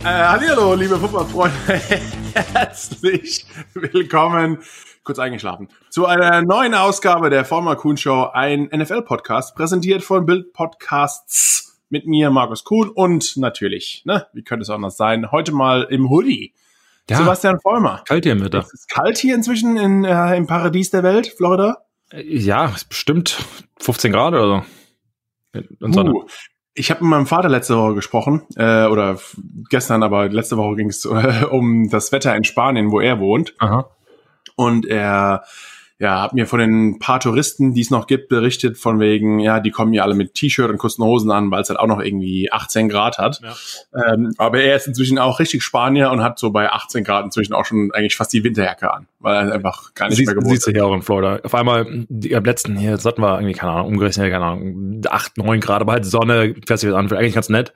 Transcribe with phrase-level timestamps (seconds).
[0.00, 1.56] Äh, hallo, liebe Fußballfreunde.
[2.34, 3.44] Herzlich
[3.74, 4.58] willkommen,
[5.02, 10.52] kurz eingeschlafen, zu einer neuen Ausgabe der Former Kuhn Show, ein NFL-Podcast, präsentiert von Bild
[10.52, 15.82] Podcasts mit mir, Markus Kuhn und natürlich, ne, wie könnte es anders sein, heute mal
[15.90, 16.54] im Hoodie.
[17.10, 17.16] Ja.
[17.16, 18.02] Sebastian Vollmer.
[18.06, 18.60] Kalt hier im Winter.
[18.60, 21.78] Es ist kalt hier inzwischen in, äh, im Paradies der Welt, Florida.
[22.12, 23.44] Ja, ist bestimmt
[23.80, 24.64] 15 Grad oder
[25.54, 25.64] so.
[25.80, 26.12] Und Sonne.
[26.12, 26.26] Uh,
[26.78, 29.18] ich habe mit meinem Vater letzte Woche gesprochen, äh, oder
[29.68, 33.54] gestern, aber letzte Woche ging es äh, um das Wetter in Spanien, wo er wohnt.
[33.58, 33.90] Aha.
[34.56, 35.44] Und er
[36.00, 39.58] ja, hat mir von den paar Touristen, die es noch gibt, berichtet, von wegen, ja,
[39.58, 42.00] die kommen ja alle mit T-Shirt und kurzen Hosen an, weil es halt auch noch
[42.00, 43.40] irgendwie 18 Grad hat.
[43.42, 44.12] Ja.
[44.12, 47.52] Ähm, aber er ist inzwischen auch richtig Spanier und hat so bei 18 Grad inzwischen
[47.52, 50.54] auch schon eigentlich fast die Winterjacke an, weil er einfach gar nicht Siehst, mehr gewohnt
[50.54, 51.40] siehst du hier auch in Florida.
[51.42, 55.02] Auf einmal, die, am letzten hier, jetzt hatten wir irgendwie, keine Ahnung, umgerechnet, keine Ahnung,
[55.04, 57.72] 8, 9 Grad, aber halt Sonne, fährt sich das an, eigentlich ganz nett.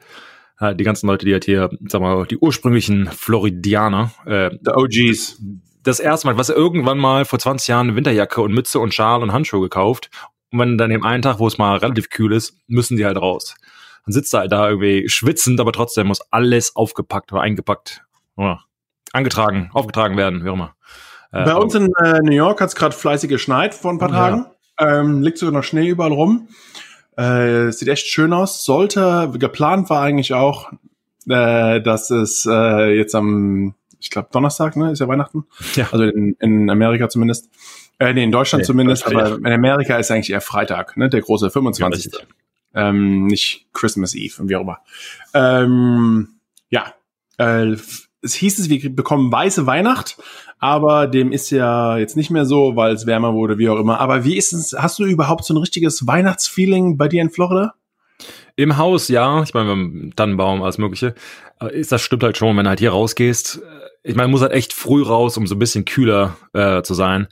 [0.61, 5.43] Äh, Die ganzen Leute, die halt hier, sag mal, die ursprünglichen Floridianer, äh, The OGs.
[5.83, 9.23] Das erste Mal, was irgendwann mal vor 20 Jahren eine Winterjacke und Mütze und Schal
[9.23, 10.11] und Handschuhe gekauft.
[10.51, 13.17] Und wenn dann dem einen Tag, wo es mal relativ kühl ist, müssen die halt
[13.17, 13.55] raus.
[14.05, 18.05] Dann sitzt er halt da irgendwie schwitzend, aber trotzdem muss alles aufgepackt oder eingepackt
[18.37, 18.65] oder
[19.13, 20.75] angetragen, aufgetragen werden, wie auch immer.
[21.33, 24.11] Äh, Bei uns in äh, New York hat es gerade fleißig geschneit vor ein paar
[24.11, 24.17] Ja.
[24.17, 24.47] Tagen.
[24.79, 26.49] Ähm, liegt sogar noch Schnee überall rum.
[27.17, 28.65] Äh, sieht echt schön aus.
[28.65, 30.73] Sollte, geplant war eigentlich auch,
[31.29, 35.45] äh, dass es äh, jetzt am, ich glaube Donnerstag, ne, ist ja Weihnachten.
[35.75, 35.89] Ja.
[35.93, 37.49] Also in, in Amerika zumindest.
[37.99, 41.21] Äh, nee, in Deutschland Nee, zumindest, aber in Amerika ist eigentlich eher Freitag, ne, der
[41.21, 42.13] große 25.
[42.13, 42.21] Ja,
[42.75, 44.79] ähm, nicht Christmas Eve und wie auch immer.
[45.35, 46.29] Ähm,
[46.71, 46.95] ja,
[47.39, 47.77] äh,
[48.23, 50.17] es hieß es, wir bekommen weiße Weihnacht,
[50.59, 54.01] aber dem ist ja jetzt nicht mehr so, weil es wärmer wurde, wie auch immer.
[54.01, 57.75] Aber wie ist es, hast du überhaupt so ein richtiges Weihnachtsfeeling bei dir in Florida?
[58.55, 59.43] Im Haus, ja.
[59.43, 61.15] Ich meine, wir haben Tannenbaum, alles Mögliche.
[61.59, 63.61] Aber ist, das stimmt halt schon, wenn du halt hier rausgehst.
[64.03, 67.29] Ich meine, muss halt echt früh raus, um so ein bisschen kühler äh, zu sein.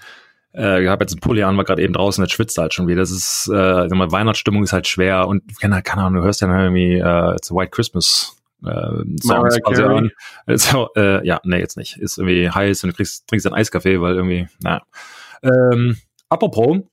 [0.54, 2.86] Äh, ich habe jetzt einen Pulli an, war gerade eben draußen, jetzt schwitzt halt schon
[2.86, 3.00] wieder.
[3.00, 6.40] Das ist, äh, sag mal, Weihnachtsstimmung ist halt schwer und keine, keine Ahnung, du hörst
[6.40, 10.10] ja dann irgendwie äh, It's a White Christmas äh, Songs quasi an.
[10.46, 11.96] Also, äh, ja, nee, jetzt nicht.
[11.98, 14.82] Ist irgendwie heiß und du kriegst, trinkst einen Eiskaffee, weil irgendwie, naja.
[15.42, 15.96] Ähm,
[16.28, 16.84] apropos, ähm,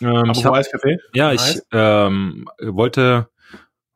[0.00, 0.98] ich Apropos hab, Eiskaffee?
[1.14, 3.28] ja, ich ähm, wollte,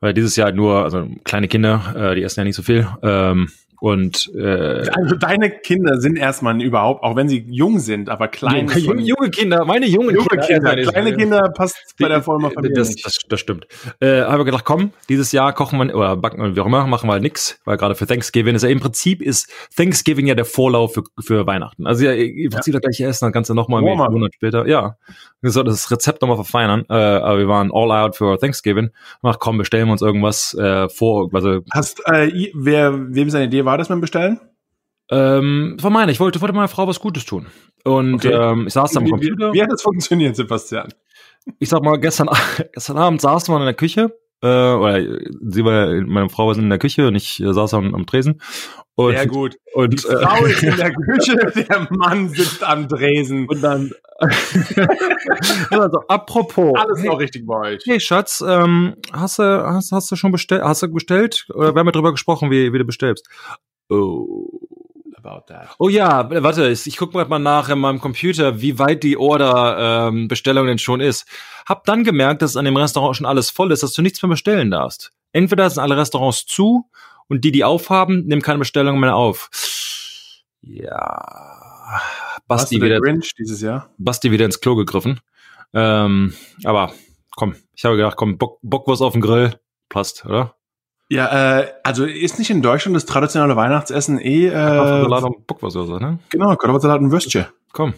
[0.00, 2.88] weil dieses Jahr nur, also kleine Kinder, äh, die essen ja nicht so viel.
[3.02, 3.50] Ähm,
[3.82, 8.68] und äh, Also deine Kinder sind erstmal überhaupt, auch wenn sie jung sind, aber klein.
[8.76, 10.76] junge, junge, Kinder, meine jungen junge Kinder.
[10.76, 10.78] Kinder.
[10.78, 13.66] äh, Kleine Kinder passt bei der Vollmer Familie das, das, das stimmt.
[13.98, 17.08] Äh, habe gedacht, komm, dieses Jahr kochen wir oder backen wir wie auch immer, machen
[17.08, 20.44] wir halt nix, weil gerade für Thanksgiving ist ja im Prinzip ist Thanksgiving ja der
[20.44, 21.84] Vorlauf für, für Weihnachten.
[21.88, 24.68] Also ja, im Prinzip das gleiche Essen, das Ganze nochmal einen Monat später.
[24.68, 24.96] Ja,
[25.50, 26.84] sollten das Rezept nochmal verfeinern.
[26.88, 28.90] Äh, aber wir waren all out für Thanksgiving.
[29.22, 31.30] Ach komm, bestellen wir uns irgendwas äh, vor.
[31.32, 34.40] Also Hast, äh, wer, wem seine Idee war das mit dem Bestellen?
[35.10, 37.46] ähm, war meine, ich wollte, wollte meiner Frau was Gutes tun.
[37.84, 38.32] Und Okay.
[38.32, 39.52] ähm, ich saß am Wie, Computer.
[39.52, 40.92] wie, wie hat das funktioniert, Sebastian?
[41.58, 42.28] ich sag mal, gestern,
[42.72, 45.00] gestern Abend saßen wir in der Küche, äh, oder
[45.40, 48.40] sie war, meine Frau war in der Küche und ich äh, saß am, am Tresen.
[48.94, 49.56] Und, Sehr gut.
[49.72, 51.36] Und, Die Frau ist in der Küche,
[51.68, 53.48] der Mann sitzt am Dresen.
[53.48, 53.92] und dann,
[55.70, 56.72] also, apropos.
[56.76, 57.82] Alles hey, noch richtig bei euch.
[57.86, 61.46] hey Schatz, ähm, hast du, hast, hast du schon bestellt, hast du bestellt?
[61.54, 63.28] Oder wir haben ja drüber gesprochen, wie, wie du bestellst.
[63.88, 64.61] Oh.
[65.24, 65.68] About that.
[65.78, 70.16] Oh ja, warte, ich, ich gucke mal nach in meinem Computer, wie weit die Order-Bestellung
[70.16, 71.26] ähm, Bestellung denn schon ist.
[71.66, 74.30] Hab dann gemerkt, dass an dem Restaurant schon alles voll ist, dass du nichts mehr
[74.30, 75.12] bestellen darfst.
[75.32, 76.90] Entweder sind alle Restaurants zu
[77.28, 79.48] und die, die aufhaben, nehmen keine Bestellung mehr auf.
[80.62, 82.00] Ja,
[82.46, 83.90] Warst Basti wieder, Grinch dieses Jahr?
[83.98, 85.20] Basti wieder ins Klo gegriffen.
[85.72, 86.34] Ähm,
[86.64, 86.92] aber
[87.36, 89.58] komm, ich habe gedacht, komm, Bock, Bockwurst auf dem Grill,
[89.88, 90.54] passt, oder?
[91.12, 95.76] Ja, äh, also ist nicht in Deutschland das traditionelle Weihnachtsessen eh, Kartoffelsalat äh, und Bockwurst
[95.76, 96.18] oder so, ne?
[96.30, 97.44] genau, Kartoffelsalat und Würstchen.
[97.72, 97.92] Komm,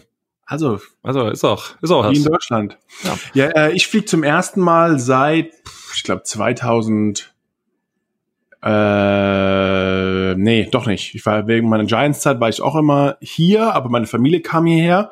[0.45, 2.25] Also, also ist auch, ist auch wie in.
[2.25, 2.77] Deutschland.
[3.03, 3.15] Ja.
[3.33, 5.53] Ja, äh, ich fliege zum ersten Mal seit,
[5.95, 7.33] ich glaube, 2000,
[8.61, 11.15] äh, nee, doch nicht.
[11.15, 15.09] Ich war wegen meiner Giants-Zeit war ich auch immer hier, aber meine Familie kam hierher.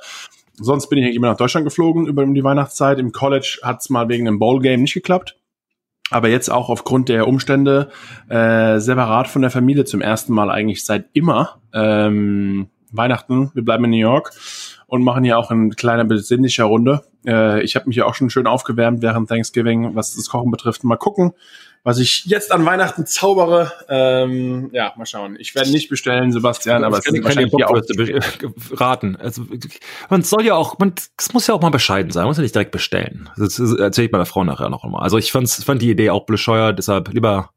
[0.55, 2.99] Sonst bin ich immer nach Deutschland geflogen über die Weihnachtszeit.
[2.99, 5.37] Im College hat es mal wegen einem Bowl-Game nicht geklappt.
[6.13, 7.89] Aber jetzt auch aufgrund der Umstände
[8.29, 11.57] äh, separat von der Familie zum ersten Mal eigentlich seit immer.
[11.73, 14.31] Ähm, Weihnachten, wir bleiben in New York
[14.85, 17.01] und machen hier auch eine kleine besinnliche Runde.
[17.25, 20.83] Äh, ich habe mich ja auch schon schön aufgewärmt während Thanksgiving, was das Kochen betrifft.
[20.83, 21.33] Mal gucken,
[21.83, 23.71] was ich jetzt an Weihnachten zaubere.
[23.89, 25.35] Ähm, ja, mal schauen.
[25.37, 27.81] Ich werde nicht bestellen, Sebastian, aber es kann, ist kann hier auch
[28.71, 29.17] raten.
[29.17, 29.43] Also,
[30.09, 32.43] man soll ja auch, man, es muss ja auch mal bescheiden sein, man muss ja
[32.43, 33.29] nicht direkt bestellen.
[33.37, 35.03] Das, das erzähle ich meiner Frau nachher noch einmal.
[35.03, 37.49] Also ich fand's, fand die Idee auch bescheuert, deshalb lieber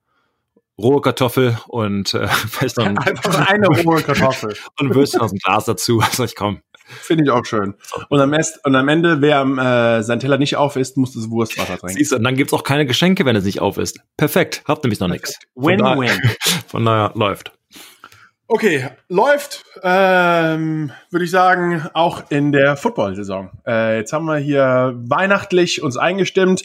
[0.79, 5.39] rohe Kartoffel und äh, vielleicht noch ein, einfach eine rohe Kartoffel und Würstchen aus dem
[5.39, 6.01] Glas dazu.
[6.01, 6.63] Also ich komm.
[6.87, 7.75] Finde ich auch schön.
[8.09, 11.31] Und am, Est, und am Ende, wer äh, sein Teller nicht auf ist, muss das
[11.31, 11.97] Wurstwasser trinken.
[11.97, 14.01] Siehst du, und dann gibt's auch keine Geschenke, wenn es nicht auf ist.
[14.17, 14.63] Perfekt.
[14.67, 15.39] Habt nämlich noch nichts.
[15.55, 16.11] Win-win.
[16.69, 17.53] Von daher läuft.
[18.49, 23.51] Okay, läuft, ähm, würde ich sagen, auch in der Football-Saison.
[23.67, 26.63] Äh, jetzt haben wir hier weihnachtlich uns eingestimmt.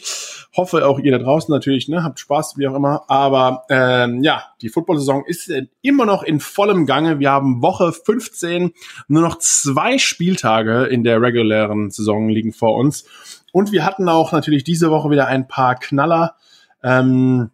[0.56, 3.02] Hoffe auch ihr da draußen natürlich, ne, habt Spaß, wie auch immer.
[3.08, 7.18] Aber ähm, ja, die Football-Saison ist immer noch in vollem Gange.
[7.18, 8.72] Wir haben Woche 15,
[9.08, 13.06] nur noch zwei Spieltage in der regulären Saison liegen vor uns.
[13.50, 16.36] Und wir hatten auch natürlich diese Woche wieder ein paar Knaller.
[16.84, 17.50] Ähm,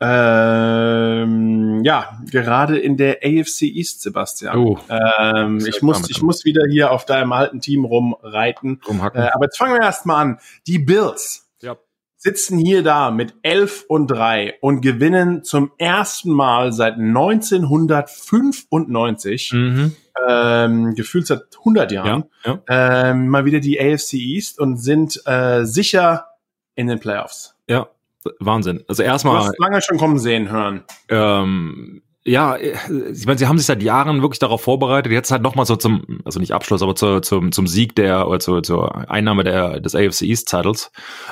[0.00, 4.56] ähm, ja, gerade in der AFC East, Sebastian.
[4.56, 4.78] Oh.
[4.88, 8.80] Ähm, ich, muss, ich muss wieder hier auf deinem alten Team rumreiten.
[8.86, 9.20] Rumhacken.
[9.20, 10.38] Äh, aber jetzt fangen wir erstmal an.
[10.68, 11.76] Die Bills ja.
[12.16, 19.52] sitzen hier da mit 11 und 3 und gewinnen zum ersten Mal seit 1995.
[19.52, 19.96] Mhm.
[20.28, 23.10] Ähm, gefühlt seit 100 Jahren, ja, ja.
[23.10, 26.26] Ähm, mal wieder die AFC East und sind äh, sicher
[26.74, 27.54] in den Playoffs.
[27.68, 27.88] Ja,
[28.40, 28.84] Wahnsinn.
[28.88, 29.40] Also erstmal.
[29.40, 30.84] Du hast lange schon kommen sehen, hören.
[31.08, 35.10] Ähm, ja, ich meine, sie haben sich seit Jahren wirklich darauf vorbereitet.
[35.10, 38.38] Jetzt halt nochmal so zum, also nicht Abschluss, aber zu, zum, zum Sieg der, oder
[38.38, 40.90] zur, zur Einnahme der, des AFC East Titles.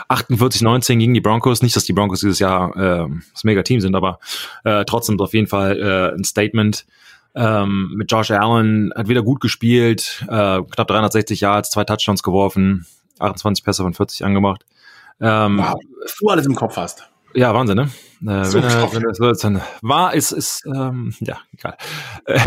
[0.08, 1.60] 48-19 gegen die Broncos.
[1.60, 4.20] Nicht, dass die Broncos dieses Jahr äh, das Mega-Team sind, aber
[4.64, 6.86] äh, trotzdem auf jeden Fall äh, ein Statement.
[7.34, 12.86] Ähm, mit Josh Allen hat wieder gut gespielt, äh, knapp 360 Yards, zwei Touchdowns geworfen,
[13.18, 14.64] 28 Pässe von 40 angemacht.
[15.20, 15.74] Ähm, wow,
[16.20, 17.08] du alles im Kopf hast.
[17.34, 17.90] Ja, Wahnsinn, ne?
[18.26, 21.76] Äh, so wenn, er, wenn er so dann war, ist, ist ähm, ja, egal.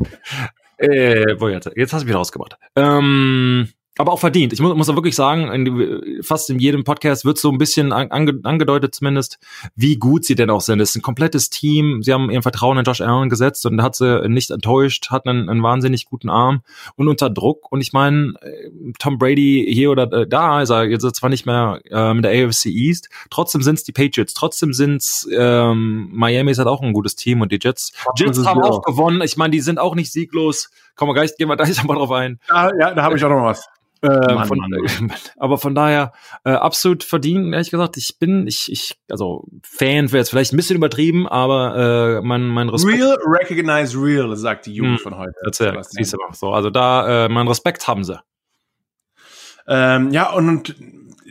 [0.82, 1.74] Äh, äh?
[1.76, 2.56] Jetzt hast du mich rausgebracht.
[2.78, 3.68] Ähm,
[4.00, 4.54] aber auch verdient.
[4.54, 8.40] Ich muss, muss wirklich sagen, in, fast in jedem Podcast wird so ein bisschen ange,
[8.44, 9.40] angedeutet zumindest,
[9.76, 10.80] wie gut sie denn auch sind.
[10.80, 12.02] Es ist ein komplettes Team.
[12.02, 15.50] Sie haben ihren Vertrauen in Josh Allen gesetzt und hat sie nicht enttäuscht, hat einen,
[15.50, 16.62] einen wahnsinnig guten Arm
[16.96, 17.70] und unter Druck.
[17.74, 21.46] Und ich meine, äh, Tom Brady hier oder äh, da ist er jetzt zwar nicht
[21.46, 26.08] mehr äh, mit der AFC East, trotzdem sind es die Patriots, trotzdem sind es ähm,
[26.14, 27.92] Miami ist halt auch ein gutes Team und die Jets.
[28.16, 29.22] Jets haben auch gewonnen.
[29.24, 30.70] Ich meine, die sind auch nicht sieglos.
[30.96, 32.40] Kommen wir gleich, gehen wir gleich nochmal drauf ein.
[32.48, 33.68] Ja, ja da habe ich auch noch was.
[34.02, 35.12] Äh, Mann, von, Mann.
[35.38, 36.14] Aber von daher
[36.46, 37.98] äh, absolut verdient, ehrlich gesagt.
[37.98, 42.48] Ich bin, ich, ich, also Fan wäre jetzt vielleicht ein bisschen übertrieben, aber äh, mein,
[42.48, 42.98] mein Respekt.
[42.98, 45.34] Real recognize real, sagt die Jugend hm, von heute.
[45.44, 46.34] Erzähl, siehst du mal.
[46.34, 48.20] So, also da, äh, mein Respekt haben sie.
[49.68, 50.76] Ähm, ja, und, und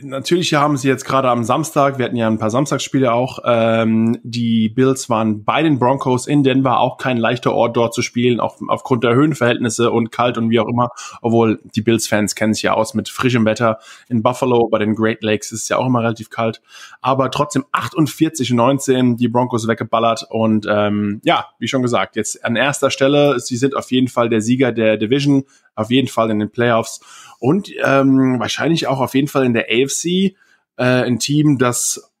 [0.03, 4.19] natürlich haben sie jetzt gerade am Samstag, wir hatten ja ein paar Samstagsspiele auch, ähm,
[4.23, 8.39] die Bills waren bei den Broncos in Denver auch kein leichter Ort dort zu spielen,
[8.39, 10.89] auch aufgrund der Höhenverhältnisse und kalt und wie auch immer,
[11.21, 13.79] obwohl die Bills-Fans kennen sich ja aus mit frischem Wetter.
[14.07, 16.61] In Buffalo bei den Great Lakes ist es ja auch immer relativ kalt,
[17.01, 22.91] aber trotzdem 48-19 die Broncos weggeballert und ähm, ja, wie schon gesagt, jetzt an erster
[22.91, 25.43] Stelle, sie sind auf jeden Fall der Sieger der Division,
[25.79, 27.01] auf jeden Fall in den Playoffs
[27.39, 30.33] und ähm, wahrscheinlich auch auf jeden Fall in der AFC äh,
[30.77, 32.11] ein Team, das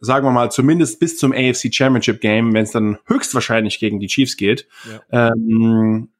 [0.00, 4.06] sagen wir mal zumindest bis zum AFC Championship Game, wenn es dann höchstwahrscheinlich gegen die
[4.06, 4.66] Chiefs geht,
[5.10, 5.30] ja.
[5.30, 6.10] ähm,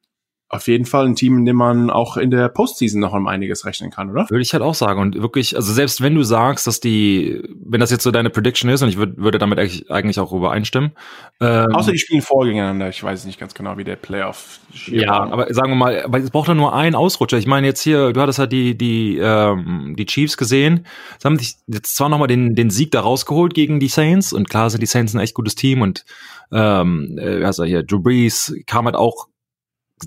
[0.51, 3.65] auf jeden Fall ein Team, in dem man auch in der Postseason noch um einiges
[3.65, 4.29] rechnen kann, oder?
[4.29, 4.99] Würde ich halt auch sagen.
[4.99, 8.69] Und wirklich, also selbst wenn du sagst, dass die, wenn das jetzt so deine Prediction
[8.69, 10.91] ist, und ich würd, würde damit eigentlich auch übereinstimmen.
[11.39, 12.89] Ähm, Außer die spielen vorgegeneinander.
[12.89, 15.31] Ich weiß nicht ganz genau, wie der Playoff Ja, war.
[15.31, 17.37] aber sagen wir mal, aber es braucht doch nur einen Ausrutscher.
[17.37, 20.85] Ich meine, jetzt hier, du hattest halt die, die, ähm, die Chiefs gesehen.
[21.17, 24.33] Sie haben sich jetzt zwar nochmal den, den Sieg da rausgeholt gegen die Saints.
[24.33, 26.03] Und klar sind die Saints ein echt gutes Team und
[26.51, 29.27] ähm, also hier, Drew Brees kam halt auch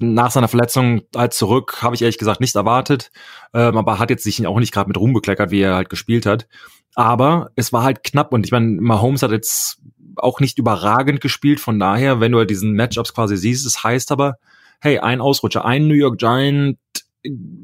[0.01, 3.11] nach seiner Verletzung halt zurück, habe ich ehrlich gesagt nicht erwartet,
[3.53, 6.27] ähm, aber hat jetzt sich auch nicht gerade mit Ruhm bekleckert, wie er halt gespielt
[6.27, 6.47] hat.
[6.95, 9.79] Aber es war halt knapp und ich meine, Mahomes hat jetzt
[10.17, 13.85] auch nicht überragend gespielt, von daher, wenn du halt diesen Matchups quasi siehst, es das
[13.85, 14.37] heißt aber,
[14.81, 16.79] hey, ein Ausrutscher, ein New York Giant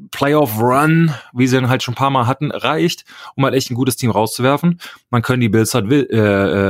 [0.09, 3.69] Playoff Run, wie sie ihn halt schon ein paar Mal hatten, reicht, um halt echt
[3.69, 4.79] ein gutes Team rauszuwerfen.
[5.11, 6.17] Man können die Bills halt will, äh,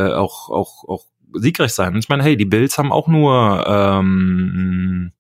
[0.10, 1.94] äh auch, auch, auch siegreich sein.
[1.94, 5.14] Und ich meine, hey, die Bills haben auch nur ähm,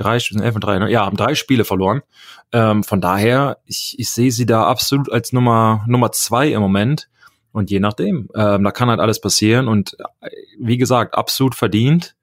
[0.00, 0.90] drei, elf und drei, ne?
[0.90, 2.02] ja, haben drei Spiele verloren.
[2.52, 7.08] Ähm, von daher, ich, ich sehe sie da absolut als Nummer, Nummer zwei im Moment.
[7.52, 9.68] Und je nachdem, ähm, da kann halt alles passieren.
[9.68, 12.16] Und äh, wie gesagt, absolut verdient.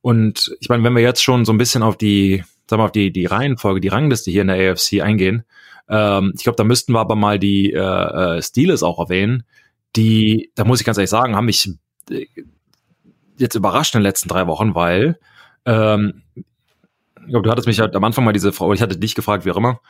[0.00, 2.92] Und ich meine, wenn wir jetzt schon so ein bisschen auf die, sagen wir, auf
[2.92, 5.44] die, die Reihenfolge, die Rangliste hier in der AFC eingehen,
[5.88, 9.44] ähm, ich glaube, da müssten wir aber mal die äh, äh, Steelers auch erwähnen.
[9.96, 11.70] Die, da muss ich ganz ehrlich sagen, haben mich
[12.10, 12.26] äh,
[13.38, 15.18] jetzt überrascht in den letzten drei Wochen, weil
[15.66, 16.22] ähm,
[17.24, 19.44] ich glaube, du hattest mich halt am Anfang mal diese Frau, ich hatte dich gefragt,
[19.44, 19.80] wie auch immer,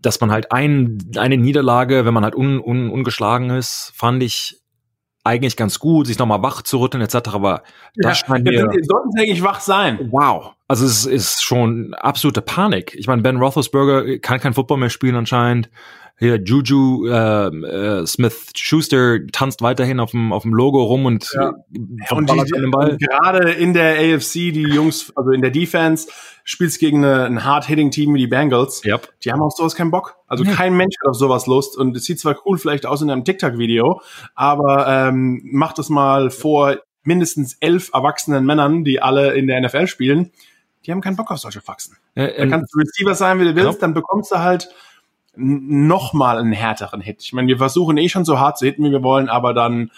[0.00, 4.60] dass man halt ein, eine Niederlage, wenn man halt un, un, ungeschlagen ist, fand ich
[5.22, 7.16] eigentlich ganz gut, sich nochmal wach zu rütteln etc.
[7.32, 7.62] Aber
[7.94, 8.58] ja, das scheint mir...
[8.58, 10.08] sollten sie eigentlich wach sein.
[10.10, 10.52] Wow.
[10.68, 12.94] Also es ist schon absolute Panik.
[12.94, 15.68] Ich meine, Ben Roethlisberger kann kein Football mehr spielen anscheinend
[16.18, 21.30] hier Juju äh, äh, Smith Schuster tanzt weiterhin auf dem auf dem Logo rum und,
[21.34, 21.48] ja.
[22.10, 22.96] und, die, Ball.
[22.96, 26.08] gerade in der AFC die Jungs also in der Defense
[26.44, 29.12] spielst gegen eine, ein hard hitting Team wie die Bengals yep.
[29.24, 30.52] die haben auf sowas keinen Bock also ja.
[30.52, 33.24] kein Mensch hat auf sowas Lust und es sieht zwar cool vielleicht aus in einem
[33.24, 34.00] TikTok Video
[34.34, 39.86] aber ähm, macht es mal vor mindestens elf erwachsenen Männern die alle in der NFL
[39.86, 40.30] spielen
[40.86, 41.96] die haben keinen Bock auf solche Faxen.
[42.14, 43.80] Ja, da kannst du Receiver sein, wie du willst, ja.
[43.80, 44.68] dann bekommst du halt
[45.36, 47.22] noch mal einen härteren Hit.
[47.22, 49.90] Ich meine, wir versuchen eh schon so hart zu hitten, wie wir wollen, aber dann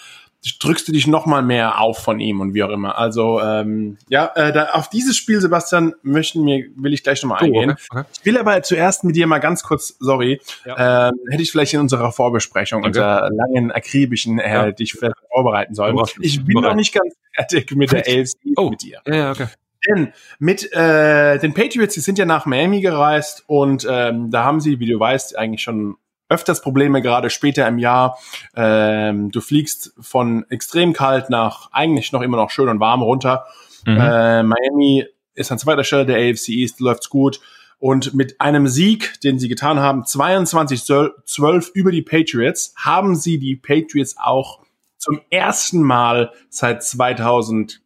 [0.61, 2.97] drückst du dich noch mal mehr auf von ihm und wie auch immer.
[2.97, 7.30] Also ähm, ja, äh, da, auf dieses Spiel, Sebastian, möchten wir, will ich gleich noch
[7.30, 7.71] mal eingehen.
[7.71, 8.04] Okay, okay.
[8.18, 11.09] Ich will aber zuerst mit dir mal ganz kurz, sorry, ja.
[11.09, 12.88] äh, hätte ich vielleicht in unserer Vorbesprechung, okay.
[12.88, 14.73] unserer langen, akribischen, äh, ja.
[14.73, 14.97] dich
[15.33, 15.99] vorbereiten sollen.
[16.21, 18.71] Ich bin noch nicht ganz fertig mit der AFC oh.
[18.71, 19.00] mit dir.
[19.07, 19.49] Ja, okay.
[19.87, 24.61] Denn mit äh, den Patriots, die sind ja nach Miami gereist und ähm, da haben
[24.61, 25.97] sie, wie du weißt, eigentlich schon
[26.28, 28.18] öfters Probleme, gerade später im Jahr.
[28.54, 33.47] Ähm, du fliegst von extrem kalt nach eigentlich noch immer noch schön und warm runter.
[33.87, 33.99] Mhm.
[33.99, 37.40] Äh, Miami ist an zweiter Stelle der AFC East, läuft's gut.
[37.78, 43.54] Und mit einem Sieg, den sie getan haben, 22-12 über die Patriots, haben sie die
[43.54, 44.61] Patriots auch
[44.97, 47.78] zum ersten Mal seit 2008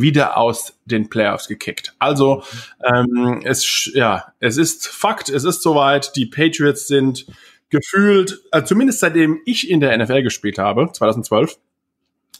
[0.00, 1.94] wieder aus den Playoffs gekickt.
[1.98, 2.42] Also
[2.84, 6.16] ähm, es, ja, es ist Fakt, es ist soweit.
[6.16, 7.26] Die Patriots sind
[7.70, 11.58] gefühlt, äh, zumindest seitdem ich in der NFL gespielt habe, 2012.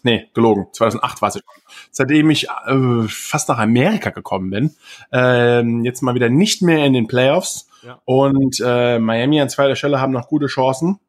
[0.02, 0.68] Nee, gelogen.
[0.72, 1.42] 2008 war es schon.
[1.90, 4.76] Seitdem ich äh, fast nach Amerika gekommen bin.
[5.10, 7.68] Ähm, jetzt mal wieder nicht mehr in den Playoffs.
[7.82, 8.00] Ja.
[8.04, 11.00] Und äh, Miami an zweiter Stelle haben noch gute Chancen.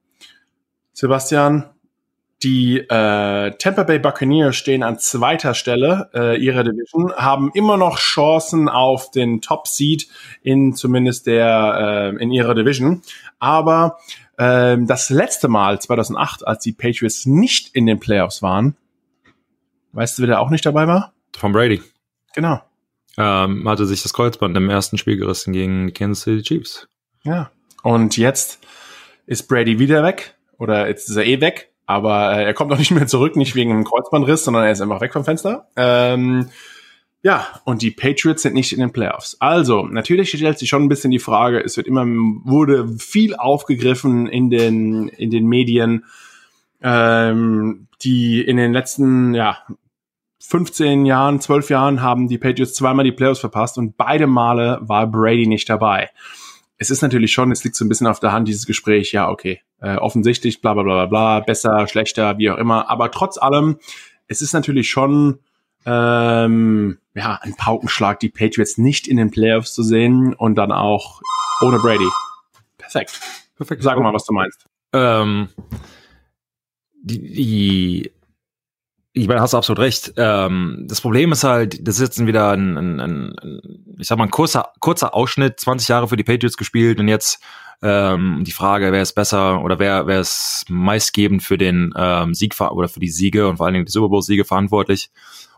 [0.94, 1.70] Sebastian,
[2.44, 7.98] die äh, Tampa Bay Buccaneers stehen an zweiter Stelle äh, ihrer Division, haben immer noch
[7.98, 10.08] Chancen auf den Top Seed
[10.44, 13.01] in zumindest der äh, in ihrer Division.
[13.39, 13.98] Aber
[14.38, 18.77] äh, das letzte Mal 2008, als die Patriots nicht in den Playoffs waren,
[19.94, 21.13] weißt du, wer da auch nicht dabei war?
[21.32, 21.82] Tom Brady.
[22.36, 22.62] Genau.
[23.17, 26.88] Ähm, hatte sich das Kreuzband im ersten Spiel gerissen gegen die Kansas City Chiefs.
[27.24, 27.50] Ja.
[27.82, 28.60] Und jetzt
[29.25, 32.77] ist Brady wieder weg oder jetzt ist er eh weg aber äh, er kommt noch
[32.77, 35.67] nicht mehr zurück, nicht wegen einem Kreuzbandriss, sondern er ist einfach weg vom Fenster.
[35.75, 36.50] Ähm,
[37.24, 39.38] ja, und die Patriots sind nicht in den Playoffs.
[39.39, 44.27] Also, natürlich stellt sich schon ein bisschen die Frage, es wird immer, wurde viel aufgegriffen
[44.27, 46.06] in den, in den Medien,
[46.82, 49.58] ähm, die in den letzten, ja,
[50.39, 55.08] 15 Jahren, 12 Jahren haben die Patriots zweimal die Playoffs verpasst und beide Male war
[55.08, 56.10] Brady nicht dabei.
[56.77, 59.29] Es ist natürlich schon, es liegt so ein bisschen auf der Hand, dieses Gespräch, ja,
[59.29, 62.89] okay, äh, offensichtlich, bla bla bla bla, besser, schlechter, wie auch immer.
[62.89, 63.79] Aber trotz allem,
[64.27, 65.39] es ist natürlich schon
[65.86, 71.22] ähm, ja, ein Paukenschlag, die Patriots nicht in den Playoffs zu sehen und dann auch
[71.62, 72.07] ohne Brady.
[72.77, 73.19] Perfekt.
[73.55, 73.84] Perfekt.
[73.84, 74.65] Sag mal, was du meinst.
[74.93, 75.50] Ähm,
[77.01, 78.12] die, die
[79.17, 80.13] ich meine, hast du absolut recht.
[80.17, 83.36] Ähm, das Problem ist halt, das ist jetzt wieder ein, ein, ein,
[83.97, 87.41] ich sag mal, ein kurzer, kurzer Ausschnitt, 20 Jahre für die Patriots gespielt und jetzt
[87.81, 92.59] ähm, die Frage, wer ist besser oder wer, wer ist meistgebend für den ähm, Sieg
[92.59, 95.09] oder für die Siege und vor allen Dingen die Super Bowl-Siege verantwortlich.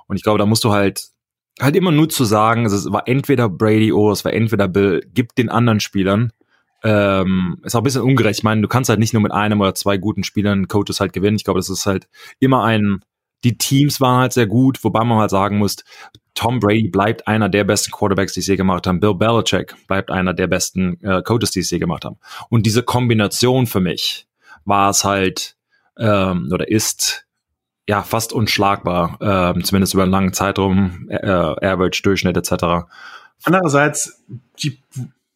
[0.07, 1.09] Und ich glaube, da musst du halt
[1.61, 5.37] halt immer nur zu sagen, es war entweder Brady oder es war entweder Bill, gibt
[5.37, 6.31] den anderen Spielern.
[6.83, 8.39] Ähm, ist auch ein bisschen ungerecht.
[8.39, 11.11] Ich meine, du kannst halt nicht nur mit einem oder zwei guten Spielern Coaches halt
[11.11, 11.35] gewinnen.
[11.35, 12.07] Ich glaube, das ist halt
[12.39, 13.01] immer ein,
[13.43, 15.77] die Teams waren halt sehr gut, wobei man halt sagen muss,
[16.35, 18.99] Tom Brady bleibt einer der besten Quarterbacks, die es je gemacht haben.
[18.99, 22.17] Bill Belichick bleibt einer der besten äh, Coaches, die es je gemacht haben.
[22.49, 24.27] Und diese Kombination für mich
[24.63, 25.57] war es halt
[25.97, 27.25] ähm, oder ist
[27.89, 32.87] ja fast unschlagbar, ähm, zumindest über einen langen Zeitraum, äh, Average, Durchschnitt etc.
[33.43, 34.23] Andererseits,
[34.61, 34.79] die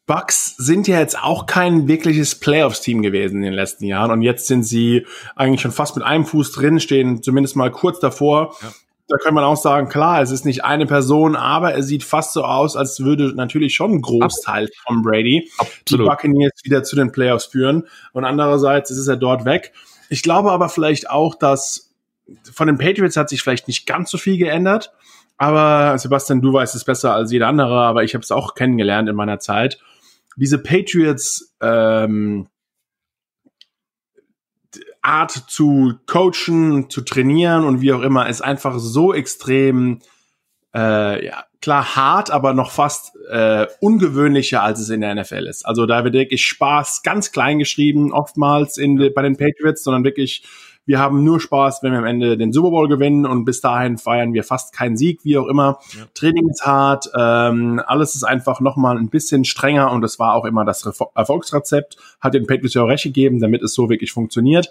[0.05, 4.47] Bucks sind ja jetzt auch kein wirkliches Playoffs-Team gewesen in den letzten Jahren und jetzt
[4.47, 5.05] sind sie
[5.35, 8.55] eigentlich schon fast mit einem Fuß drin, stehen zumindest mal kurz davor.
[8.61, 8.71] Ja
[9.07, 12.33] da kann man auch sagen, klar, es ist nicht eine Person, aber es sieht fast
[12.33, 15.87] so aus, als würde natürlich schon ein Großteil von Brady Absolut.
[15.89, 17.87] die Buccaneers wieder zu den Playoffs führen.
[18.13, 19.73] Und andererseits ist er dort weg.
[20.09, 21.93] Ich glaube aber vielleicht auch, dass
[22.51, 24.93] von den Patriots hat sich vielleicht nicht ganz so viel geändert.
[25.37, 29.09] Aber Sebastian, du weißt es besser als jeder andere, aber ich habe es auch kennengelernt
[29.09, 29.79] in meiner Zeit.
[30.35, 32.47] Diese Patriots ähm,
[35.01, 39.99] Art zu coachen, zu trainieren und wie auch immer, ist einfach so extrem,
[40.73, 45.65] äh, ja, klar hart, aber noch fast äh, ungewöhnlicher, als es in der NFL ist.
[45.65, 50.45] Also da wird wirklich Spaß ganz klein geschrieben, oftmals in, bei den Patriots, sondern wirklich
[50.85, 53.97] Wir haben nur Spaß, wenn wir am Ende den Super Bowl gewinnen und bis dahin
[53.97, 55.79] feiern wir fast keinen Sieg, wie auch immer.
[55.97, 56.03] Ja.
[56.13, 60.45] Training ist hart, ähm, alles ist einfach nochmal ein bisschen strenger und das war auch
[60.45, 60.85] immer das
[61.15, 61.97] Erfolgsrezept.
[62.19, 64.69] Hat den Patriots ja auch recht gegeben, damit es so wirklich funktioniert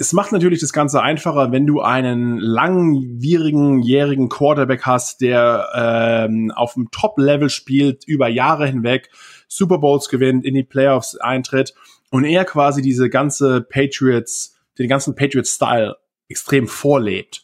[0.00, 6.50] es macht natürlich das Ganze einfacher, wenn du einen langwierigen, jährigen Quarterback hast, der ähm,
[6.56, 9.10] auf dem Top-Level spielt, über Jahre hinweg,
[9.46, 11.74] Super Bowls gewinnt, in die Playoffs eintritt
[12.10, 15.96] und er quasi diese ganze Patriots, den ganzen Patriots-Style
[16.28, 17.42] extrem vorlebt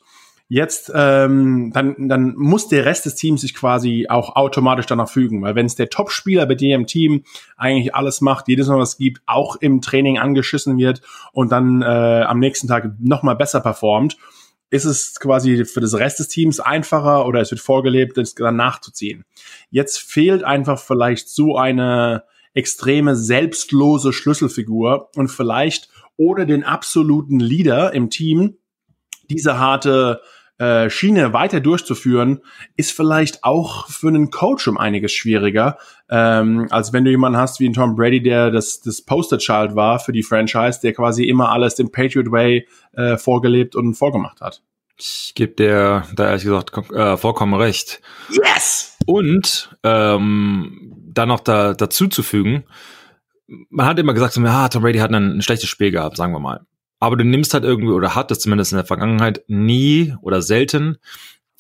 [0.49, 5.43] jetzt ähm, dann, dann muss der Rest des Teams sich quasi auch automatisch danach fügen,
[5.43, 7.25] weil wenn es der Top-Spieler bei dir im Team
[7.57, 11.03] eigentlich alles macht, jedes Mal was gibt, auch im Training angeschissen wird
[11.33, 14.17] und dann äh, am nächsten Tag nochmal besser performt,
[14.71, 18.57] ist es quasi für das Rest des Teams einfacher oder es wird vorgelebt, das dann
[18.57, 19.25] nachzuziehen.
[19.71, 27.93] Jetzt fehlt einfach vielleicht so eine extreme selbstlose Schlüsselfigur und vielleicht ohne den absoluten Leader
[27.93, 28.57] im Team
[29.29, 30.21] diese harte
[30.59, 32.41] äh, Schiene weiter durchzuführen,
[32.77, 35.77] ist vielleicht auch für einen Coach um einiges schwieriger,
[36.09, 39.99] ähm, als wenn du jemanden hast wie ein Tom Brady, der das, das Poster-Child war
[39.99, 44.63] für die Franchise, der quasi immer alles den Patriot Way äh, vorgelebt und vorgemacht hat.
[44.99, 48.01] Ich gebe dir da ehrlich gesagt äh, vollkommen recht.
[48.31, 48.97] Yes!
[49.05, 52.65] Und ähm, dann noch da, dazu zu fügen,
[53.47, 56.33] man hat immer gesagt, so, ja, Tom Brady hat ein, ein schlechtes Spiel gehabt, sagen
[56.33, 56.61] wir mal
[56.99, 60.99] aber du nimmst halt irgendwie oder hattest zumindest in der Vergangenheit nie oder selten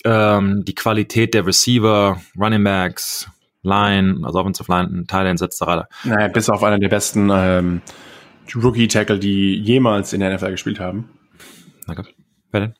[0.04, 3.28] ähm, die Qualität der Receiver, Running Backs,
[3.62, 5.88] Line, also Offensive Line, Thailand etc.
[6.04, 7.82] Naja, bis auf einer der besten ähm,
[8.54, 11.10] Rookie-Tackle, die jemals in der NFL gespielt haben.
[11.86, 12.06] Danke.
[12.52, 12.74] Wer denn?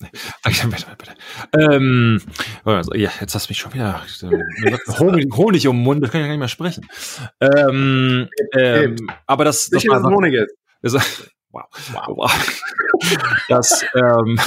[0.98, 1.14] bitte.
[1.58, 2.20] Ähm,
[2.64, 4.02] also, ja, jetzt hast du mich schon wieder
[4.98, 6.86] Honig, Honig um den Mund, das kann ich gar nicht mehr sprechen.
[7.40, 10.54] Ähm, ähm, aber das, das, war, Honig ist.
[10.82, 11.64] Das, Wow.
[11.92, 12.06] Wow.
[12.16, 12.32] wow.
[13.48, 14.38] Das, ähm,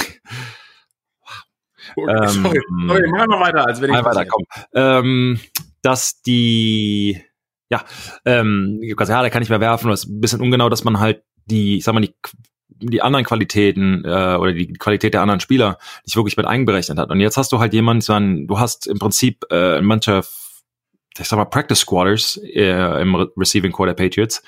[1.96, 2.56] okay, sorry.
[2.56, 4.44] Ähm, sorry, machen wir weiter, als wenn ich weiter, komm.
[4.74, 5.40] Ähm,
[5.82, 7.22] dass die,
[7.68, 7.84] ja,
[8.24, 11.22] ähm, ja, da kann ich mehr werfen, das ist ein bisschen ungenau, dass man halt
[11.46, 12.14] die, ich sag mal, die,
[12.68, 17.10] die anderen Qualitäten äh, oder die Qualität der anderen Spieler nicht wirklich mit einberechnet hat.
[17.10, 20.22] Und jetzt hast du halt jemanden, du hast im Prinzip äh, in mancher
[21.18, 24.42] ich sag mal, Practice Squatters äh, im Re Receiving Core der Patriots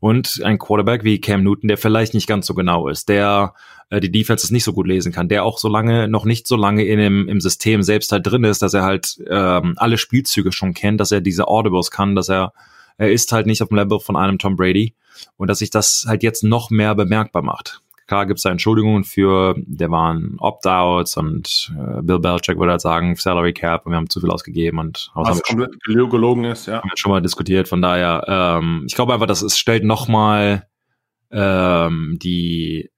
[0.00, 3.54] und ein Quarterback wie Cam Newton, der vielleicht nicht ganz so genau ist, der
[3.88, 6.56] äh, die Defenses nicht so gut lesen kann, der auch so lange, noch nicht so
[6.56, 10.52] lange in dem, im System selbst halt drin ist, dass er halt ähm, alle Spielzüge
[10.52, 12.52] schon kennt, dass er diese Audibles kann, dass er,
[13.00, 14.94] er ist halt nicht auf dem Level von einem Tom Brady
[15.38, 17.80] und dass sich das halt jetzt noch mehr bemerkbar macht.
[18.06, 22.80] Klar gibt es da Entschuldigungen für, der waren Opt-outs und äh, Bill Belichick würde halt
[22.82, 26.82] sagen, Salary Cap und wir haben zu viel ausgegeben und was komplett gelogen ist, ja.
[26.82, 30.66] Haben wir schon mal diskutiert, von daher, ähm, ich glaube einfach, das ist, stellt nochmal
[31.30, 32.90] ähm, die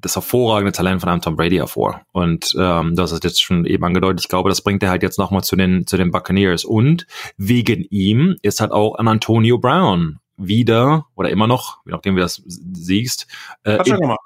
[0.00, 2.02] das hervorragende Talent von einem Tom Brady hervor.
[2.12, 4.20] Und ähm, das ist jetzt schon eben angedeutet.
[4.20, 6.64] Ich glaube, das bringt er halt jetzt nochmal zu den, zu den Buccaneers.
[6.64, 12.14] Und wegen ihm ist halt auch an Antonio Brown wieder oder immer noch, wie nachdem
[12.14, 13.26] wie du das siehst,
[13.62, 14.16] äh, in,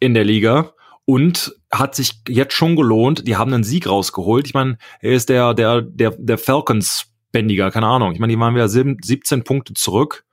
[0.00, 0.72] in, der Liga
[1.04, 3.26] und hat sich jetzt schon gelohnt.
[3.26, 4.46] Die haben einen Sieg rausgeholt.
[4.46, 8.12] Ich meine, er ist der der der der Falcons Bändiger, keine Ahnung.
[8.12, 10.24] Ich meine, die waren wieder 17 Punkte zurück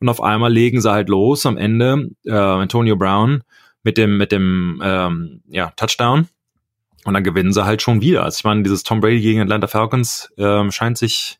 [0.00, 3.42] und auf einmal legen sie halt los am Ende äh, Antonio Brown
[3.82, 6.28] mit dem mit dem ähm, ja Touchdown
[7.04, 8.24] und dann gewinnen sie halt schon wieder.
[8.24, 11.38] Also ich meine, dieses Tom Brady gegen Atlanta Falcons ähm, scheint sich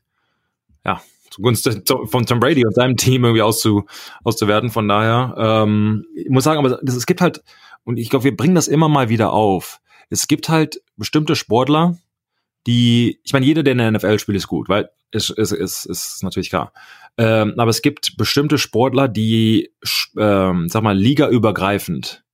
[0.85, 3.85] ja zugunsten von Tom Brady und seinem Team irgendwie auszu,
[4.25, 4.71] auszuwerten.
[4.71, 7.43] Von daher, ähm, ich muss sagen, aber das, es gibt halt,
[7.85, 9.81] und ich glaube, wir bringen das immer mal wieder auf.
[10.11, 11.99] Es gibt halt bestimmte Sportler,
[12.67, 15.87] die, ich meine, jeder, der in der NFL spielt, ist gut, weil es ist, ist,
[15.87, 16.73] ist natürlich klar.
[17.17, 19.71] Ähm, aber es gibt bestimmte Sportler, die,
[20.17, 22.25] ähm, sag mal, ligaübergreifend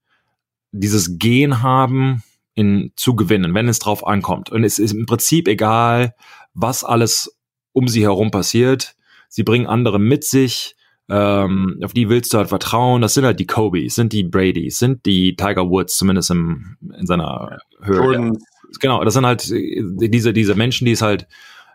[0.80, 2.22] dieses Gen haben,
[2.54, 4.50] in, zu gewinnen, wenn es drauf ankommt.
[4.50, 6.14] Und es ist im Prinzip egal,
[6.54, 7.36] was alles
[7.72, 8.94] um sie herum passiert.
[9.28, 10.76] Sie bringen andere mit sich.
[11.08, 13.02] Ähm, auf die willst du halt vertrauen.
[13.02, 17.06] Das sind halt die Kobe's, sind die Brady's, sind die Tiger Woods, zumindest im, in
[17.06, 17.96] seiner Höhe.
[17.96, 18.38] Jordan.
[18.80, 21.26] Genau, das sind halt diese, diese Menschen, die es halt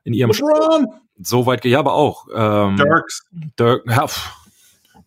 [0.04, 0.88] in ihrem Run.
[1.22, 2.28] so weit, ja, aber auch.
[2.34, 3.26] Ähm, Dirks.
[3.58, 4.08] Dirk, ja,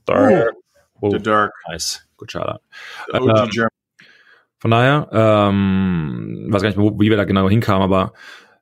[0.08, 0.54] Dirk.
[1.00, 1.52] Oh, The Dirk.
[1.68, 2.06] Nice.
[2.16, 2.60] Good shout
[3.12, 3.70] ähm,
[4.62, 8.12] von daher, ähm, weiß gar nicht, wo, wie wir da genau hinkamen, aber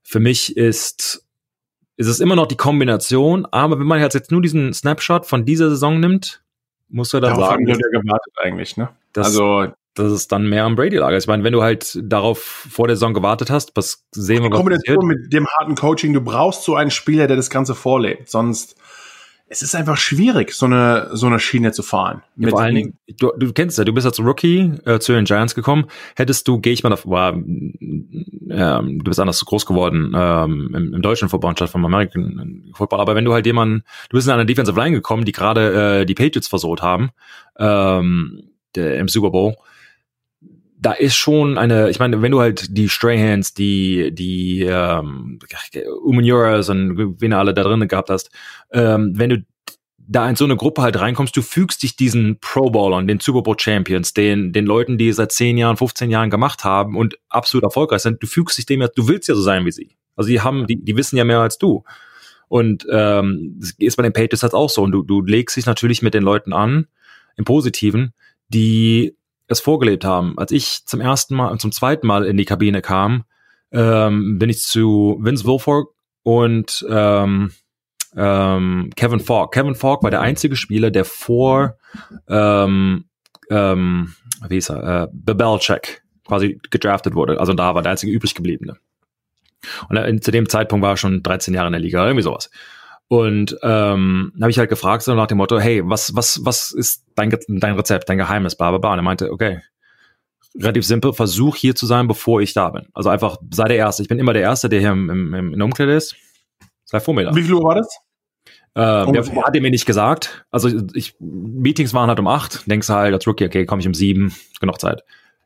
[0.03, 1.27] für mich ist
[1.99, 5.69] ist es immer noch die Kombination, aber wenn man jetzt nur diesen Snapshot von dieser
[5.69, 6.43] Saison nimmt,
[6.89, 8.89] muss er dann darauf sagen, haben wir gewartet eigentlich, ne?
[9.13, 11.13] Dass, also dass es dann mehr am Brady lag.
[11.13, 14.57] Ich meine, wenn du halt darauf vor der Saison gewartet hast, was sehen wir was
[14.57, 15.21] Kombination passiert.
[15.21, 18.75] mit dem harten Coaching, du brauchst so einen Spieler, der das Ganze vorlebt, sonst
[19.53, 22.23] es ist einfach schwierig, so eine, so eine Schiene zu fahren.
[22.37, 25.25] Ja, vor allen Dingen, du, du kennst ja, du bist als Rookie äh, zu den
[25.25, 25.87] Giants gekommen.
[26.15, 27.75] Hättest du, gehe ich mal davon, war, ähm,
[28.49, 33.01] du bist anders groß geworden ähm, im, im deutschen Football statt vom American Football.
[33.01, 36.07] Aber wenn du halt jemanden, du bist in einer Defensive Line gekommen, die gerade äh,
[36.07, 37.11] die Patriots versucht haben
[37.59, 39.57] ähm, der, im Super Bowl,
[40.81, 45.38] da ist schon eine, ich meine, wenn du halt die Strayhans, die, die ähm,
[46.03, 48.31] Umunuras und wen alle da drin gehabt hast,
[48.73, 49.45] ähm, wenn du
[49.99, 53.43] da in so eine Gruppe halt reinkommst, du fügst dich diesen Pro Bowlern, den Super
[53.43, 57.62] Bowl Champions, den, den Leuten, die seit 10 Jahren, 15 Jahren gemacht haben und absolut
[57.62, 59.97] erfolgreich sind, du fügst dich dem ja, du willst ja so sein wie sie.
[60.16, 61.85] Also die haben, die, die wissen ja mehr als du.
[62.49, 64.83] Und ähm, ist bei den Patriots halt auch so.
[64.83, 66.88] Und du, du legst dich natürlich mit den Leuten an,
[67.37, 68.12] im Positiven,
[68.49, 69.14] die
[69.51, 70.39] es vorgelebt haben.
[70.39, 73.25] Als ich zum ersten Mal und zum zweiten Mal in die Kabine kam,
[73.73, 75.89] ähm, bin ich zu Vince Wilfork
[76.23, 77.53] und ähm,
[78.17, 79.53] ähm, Kevin Falk.
[79.53, 81.77] Kevin Falk war der einzige Spieler, der vor
[82.29, 83.05] ähm,
[83.51, 84.15] ähm,
[84.49, 87.41] wie hieß er, äh, Bebelcheck quasi gedraftet wurde.
[87.41, 88.77] Also da war der einzige übrig gebliebene.
[89.89, 92.51] Und äh, zu dem Zeitpunkt war er schon 13 Jahre in der Liga, irgendwie sowas.
[93.12, 97.05] Und ähm, habe ich halt gefragt, so nach dem Motto, hey, was, was, was ist
[97.16, 98.92] dein, dein Rezept, dein Geheimnis, bla bla bla.
[98.92, 99.62] Und er meinte, okay,
[100.57, 102.87] relativ simpel, versuch hier zu sein, bevor ich da bin.
[102.94, 104.05] Also einfach sei der Erste.
[104.05, 106.14] Ich bin immer der Erste, der hier im, im, im in Umkleide ist.
[106.85, 107.35] Sei vor mir da.
[107.35, 107.88] Wie viel Uhr war das?
[108.77, 110.46] Ähm, der hat er mir nicht gesagt.
[110.53, 112.70] Also ich, Meetings waren halt um acht.
[112.70, 115.03] Denkst halt als Rookie, okay, komme ich um sieben, genug Zeit.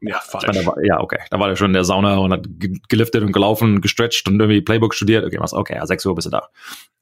[0.06, 0.46] Ja, falsch.
[0.46, 1.18] Meine, war, ja, okay.
[1.30, 2.46] Da war er schon in der Sauna und hat
[2.88, 5.24] geliftet und gelaufen, gestretcht und irgendwie Playbook studiert.
[5.24, 5.52] Okay, was?
[5.52, 6.48] Okay, ja, 6 Uhr bist du da.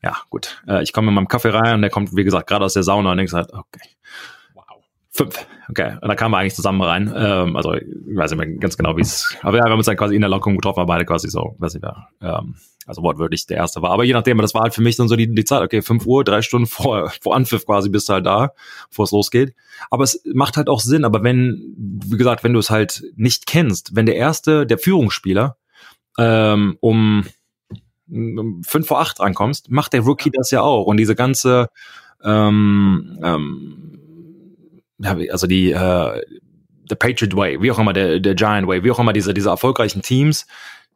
[0.02, 0.62] Ja, gut.
[0.68, 2.82] Äh, ich komme mit meinem Kaffee rein und der kommt, wie gesagt, gerade aus der
[2.82, 3.80] Sauna und denkst halt, okay.
[5.14, 5.46] Fünf.
[5.68, 5.98] Okay.
[6.00, 7.12] Und da kamen wir eigentlich zusammen rein.
[7.14, 9.36] Ähm, also, ich weiß nicht mehr ganz genau, wie es.
[9.42, 11.54] Aber ja, wir haben uns dann quasi in der Lockung getroffen, aber beide quasi so,
[11.58, 12.08] weiß ich mehr.
[12.22, 12.54] Ähm,
[12.86, 13.90] also wortwörtlich der erste war.
[13.90, 16.06] Aber je nachdem, das war halt für mich dann so die, die Zeit, okay, fünf
[16.06, 18.52] Uhr, drei Stunden vor, vor Anpfiff quasi bist du halt da,
[18.88, 19.54] bevor es losgeht.
[19.90, 21.04] Aber es macht halt auch Sinn.
[21.04, 25.58] Aber wenn, wie gesagt, wenn du es halt nicht kennst, wenn der erste, der Führungsspieler,
[26.18, 27.24] ähm, um,
[28.08, 30.86] um fünf vor acht ankommst, macht der Rookie das ja auch.
[30.86, 31.68] Und diese ganze,
[32.24, 34.01] ähm, ähm,
[35.02, 36.22] also die, äh,
[36.88, 39.50] The Patriot Way, wie auch immer, der, der Giant Way, wie auch immer diese, diese
[39.50, 40.46] erfolgreichen Teams,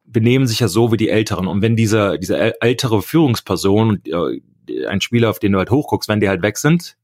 [0.04, 1.46] benehmen sich ja so wie die Älteren.
[1.46, 6.20] Und wenn diese, diese ältere Führungsperson, äh, ein Spieler, auf den du halt hochguckst, wenn
[6.20, 6.96] die halt weg sind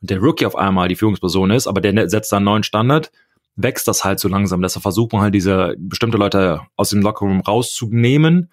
[0.00, 3.10] und der Rookie auf einmal die Führungsperson ist, aber der setzt dann einen neuen Standard,
[3.56, 4.60] wächst das halt so langsam.
[4.60, 8.50] Deshalb versucht man halt diese bestimmte Leute aus dem Lockerroom rauszunehmen,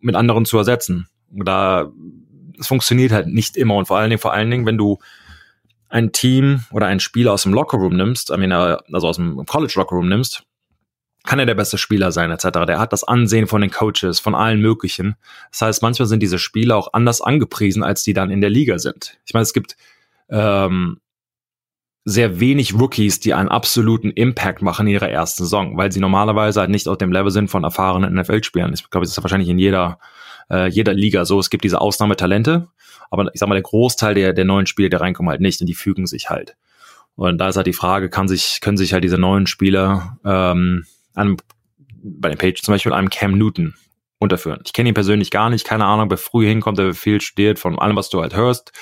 [0.00, 1.08] mit anderen zu ersetzen.
[1.32, 1.90] Und da,
[2.58, 3.74] es funktioniert halt nicht immer.
[3.74, 4.98] Und vor allen Dingen, vor allen Dingen, wenn du
[5.94, 10.08] ein Team oder ein Spieler aus dem Lockerroom nimmst, äh, also aus dem College Lockerroom
[10.08, 10.42] nimmst,
[11.22, 12.66] kann er der beste Spieler sein, etc.
[12.66, 15.14] Der hat das Ansehen von den Coaches, von allen möglichen.
[15.52, 18.78] Das heißt, manchmal sind diese Spieler auch anders angepriesen, als die dann in der Liga
[18.78, 19.18] sind.
[19.24, 19.76] Ich meine, es gibt
[20.28, 21.00] ähm,
[22.04, 26.60] sehr wenig Rookies, die einen absoluten Impact machen in ihrer ersten Saison, weil sie normalerweise
[26.60, 28.74] halt nicht auf dem Level sind von erfahrenen NFL-Spielern.
[28.74, 30.00] Ich glaube, das ist wahrscheinlich in jeder,
[30.50, 31.38] äh, jeder Liga so.
[31.38, 32.68] Es gibt diese Ausnahmetalente,
[33.10, 35.66] aber ich sag mal, der Großteil der, der neuen Spieler, der reinkommen, halt nicht und
[35.66, 36.56] die fügen sich halt.
[37.16, 40.84] Und da ist halt die Frage, kann sich, können sich halt diese neuen Spieler ähm,
[41.14, 41.36] einem,
[42.02, 43.74] bei den Pages zum Beispiel einem Cam Newton
[44.18, 44.60] unterführen.
[44.64, 47.78] Ich kenne ihn persönlich gar nicht, keine Ahnung, wer früh hinkommt, er viel studiert, von
[47.78, 48.72] allem, was du halt hörst,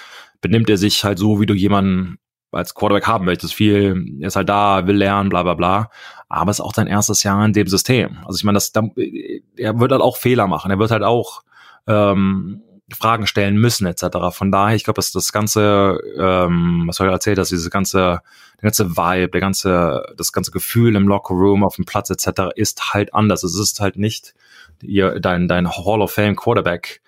[0.40, 2.18] benimmt er sich halt so, wie du jemanden
[2.52, 3.54] als Quarterback haben möchtest.
[3.54, 5.90] Viel, er ist halt da, will lernen, bla bla bla.
[6.28, 8.18] Aber es ist auch sein erstes Jahr in dem System.
[8.24, 10.70] Also ich meine, das, er wird halt auch Fehler machen.
[10.70, 11.42] Er wird halt auch
[11.86, 14.06] ähm, Fragen stellen müssen, etc.
[14.32, 18.20] Von daher, ich glaube, dass das ganze, ähm, was du erzählt hast, dieses ganze,
[18.56, 22.52] der ganze Vibe, der ganze, das ganze Gefühl im Locker Room, auf dem Platz, etc.
[22.54, 23.44] ist halt anders.
[23.44, 24.34] Es ist halt nicht
[24.82, 27.00] ihr, dein, dein Hall of Fame Quarterback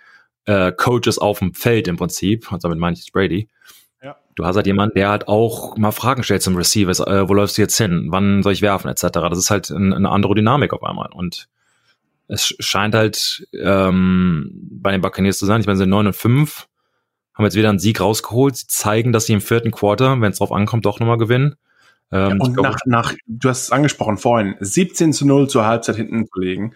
[0.46, 3.48] äh, Coaches auf dem Feld im Prinzip, also damit meine ich Brady.
[4.02, 4.16] Ja.
[4.34, 7.58] Du hast halt jemanden, der halt auch mal Fragen stellt zum Receiver, äh, wo läufst
[7.58, 9.06] du jetzt hin, wann soll ich werfen, etc.
[9.12, 11.10] Das ist halt ein, eine andere Dynamik auf einmal.
[11.12, 11.48] Und
[12.28, 15.60] es scheint halt ähm, bei den Buccaneers zu sein.
[15.60, 16.68] Ich meine, sie sind 9 und 5,
[17.34, 18.56] haben jetzt wieder einen Sieg rausgeholt.
[18.56, 21.56] Sie zeigen, dass sie im vierten Quarter, wenn es drauf ankommt, doch nochmal gewinnen.
[22.12, 25.96] Ähm, ja, und nach, nach, du hast es angesprochen vorhin, 17 zu 0 zur Halbzeit
[25.96, 26.74] hinten zu legen.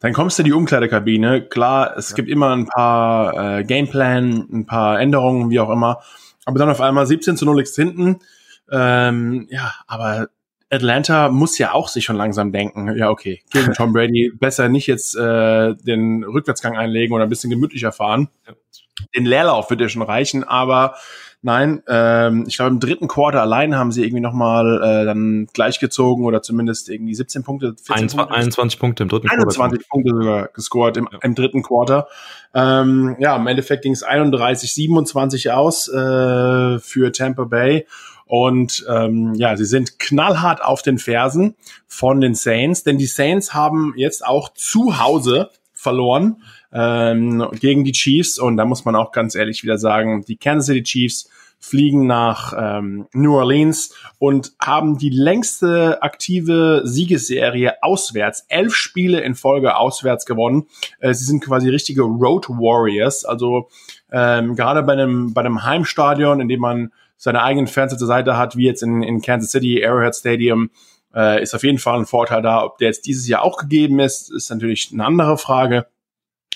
[0.00, 1.42] Dann kommst du in die Umkleidekabine.
[1.42, 2.16] Klar, es ja.
[2.16, 6.00] gibt immer ein paar äh, Gameplan, ein paar Änderungen, wie auch immer.
[6.46, 8.20] Aber dann auf einmal 17 zu 0 liegst hinten.
[8.70, 10.28] Ähm, ja, aber
[10.70, 14.86] Atlanta muss ja auch sich schon langsam denken, ja, okay, gegen Tom Brady besser nicht
[14.86, 18.28] jetzt äh, den Rückwärtsgang einlegen oder ein bisschen gemütlicher fahren.
[19.16, 20.96] Den Leerlauf wird ja schon reichen, aber
[21.40, 26.24] Nein, ähm, ich glaube im dritten Quarter allein haben sie irgendwie nochmal äh, dann gleichgezogen
[26.24, 29.88] oder zumindest irgendwie 17 Punkte, 21 Punkte, 21 Punkte im dritten 21 Quarter.
[29.88, 31.18] Punkte sogar gescored im, ja.
[31.22, 32.08] im dritten Quarter.
[32.54, 37.86] Ähm, ja, im Endeffekt ging es 31, 27 aus äh, für Tampa Bay.
[38.28, 43.54] Und ähm, ja, sie sind knallhart auf den Fersen von den Saints, denn die Saints
[43.54, 48.38] haben jetzt auch zu Hause verloren ähm, gegen die Chiefs.
[48.38, 52.52] Und da muss man auch ganz ehrlich wieder sagen, die Kansas City Chiefs fliegen nach
[52.56, 58.44] ähm, New Orleans und haben die längste aktive Siegesserie auswärts.
[58.48, 60.66] Elf Spiele in Folge auswärts gewonnen.
[61.00, 63.24] Äh, sie sind quasi richtige Road Warriors.
[63.24, 63.68] Also
[64.12, 68.38] ähm, gerade bei einem, bei einem Heimstadion, in dem man seine eigenen Fans zur Seite
[68.38, 70.70] hat, wie jetzt in, in Kansas City, Arrowhead Stadium,
[71.14, 72.64] äh, ist auf jeden Fall ein Vorteil da.
[72.64, 75.86] Ob der jetzt dieses Jahr auch gegeben ist, ist natürlich eine andere Frage.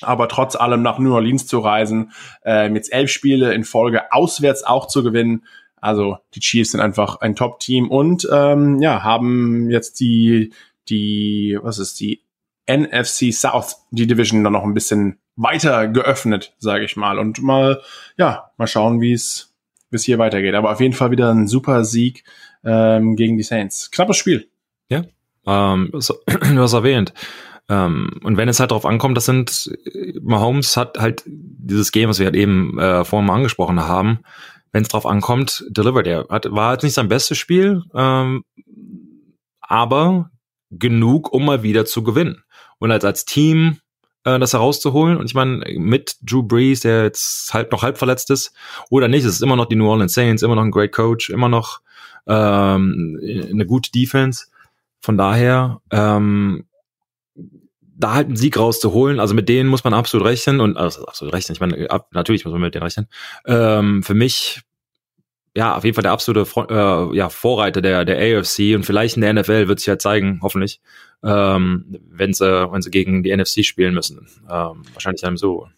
[0.00, 2.12] Aber trotz allem nach New Orleans zu reisen,
[2.44, 5.44] äh, mit elf Spiele in Folge auswärts auch zu gewinnen.
[5.76, 10.52] Also die Chiefs sind einfach ein Top-Team und ähm, ja, haben jetzt die,
[10.88, 12.22] die, was ist die
[12.70, 17.18] NFC South, die Division dann noch ein bisschen weiter geöffnet, sage ich mal.
[17.18, 17.80] Und mal,
[18.16, 19.51] ja, mal schauen, wie es
[19.92, 20.54] bis hier weitergeht.
[20.54, 22.24] Aber auf jeden Fall wieder ein super Sieg
[22.64, 23.92] ähm, gegen die Saints.
[23.92, 24.48] Knappes Spiel.
[24.88, 25.04] Ja,
[25.46, 27.12] ähm, du hast erwähnt.
[27.68, 29.70] Ähm, und wenn es halt darauf ankommt, das sind,
[30.20, 34.20] Mahomes hat halt dieses Game, was wir halt eben äh, vorhin mal angesprochen haben,
[34.72, 36.26] wenn es darauf ankommt, delivered er.
[36.28, 38.42] Hat, war jetzt nicht sein bestes Spiel, ähm,
[39.60, 40.30] aber
[40.70, 42.42] genug, um mal wieder zu gewinnen.
[42.78, 43.78] Und als, als Team
[44.24, 45.16] äh, das herauszuholen.
[45.16, 48.52] Und ich meine, mit Drew Brees, der jetzt halt noch halb verletzt ist,
[48.90, 51.30] oder nicht, es ist immer noch die New Orleans Saints, immer noch ein great Coach,
[51.30, 51.80] immer noch
[52.26, 54.46] ähm, eine gute Defense.
[55.00, 56.64] Von daher, ähm,
[58.02, 61.34] da halt einen Sieg rauszuholen, also mit denen muss man absolut rechnen und also absolut
[61.34, 63.06] rechnen, ich meine, ab, natürlich muss man mit denen rechnen.
[63.46, 64.62] Ähm, für mich,
[65.54, 69.22] ja, auf jeden Fall der absolute äh, ja, Vorreiter der, der AFC und vielleicht in
[69.22, 70.80] der NFL wird sich halt zeigen, hoffentlich,
[71.22, 74.26] ähm, wenn sie, wenn sie gegen die NFC spielen müssen.
[74.50, 75.68] Ähm, wahrscheinlich einem so.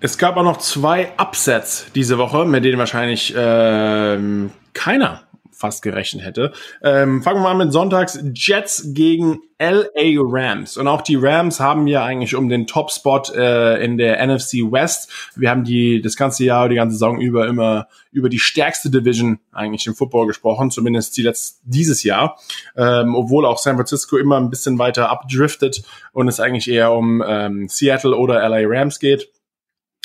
[0.00, 5.27] Es gab auch noch zwei Upsets diese Woche, mit denen wahrscheinlich ähm, keiner
[5.58, 6.52] fast gerechnet hätte.
[6.84, 10.76] Ähm, fangen wir mal mit Sonntags Jets gegen LA Rams.
[10.76, 15.10] Und auch die Rams haben ja eigentlich um den Top-Spot äh, in der NFC West.
[15.34, 19.40] Wir haben die das ganze Jahr, die ganze Saison über immer über die stärkste Division
[19.50, 22.38] eigentlich im Football gesprochen, zumindest die letzt, dieses Jahr.
[22.76, 27.22] Ähm, obwohl auch San Francisco immer ein bisschen weiter abdriftet und es eigentlich eher um
[27.26, 29.28] ähm, Seattle oder LA Rams geht.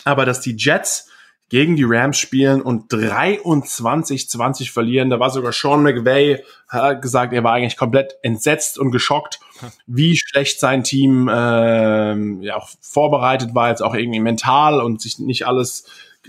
[0.04, 1.10] Aber dass die Jets
[1.54, 5.12] gegen die Rams spielen und 23-20 verlieren.
[5.12, 9.40] Da war sogar Sean McVay, hat gesagt, er war eigentlich komplett entsetzt und geschockt,
[9.86, 15.20] wie schlecht sein Team äh, ja auch vorbereitet war, jetzt auch irgendwie mental und sich
[15.20, 15.86] nicht alles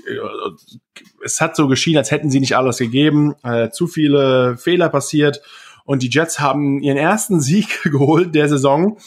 [0.06, 0.18] äh,
[1.24, 5.40] es hat so geschienen, als hätten sie nicht alles gegeben, äh, zu viele Fehler passiert
[5.84, 8.98] und die Jets haben ihren ersten Sieg geholt der Saison.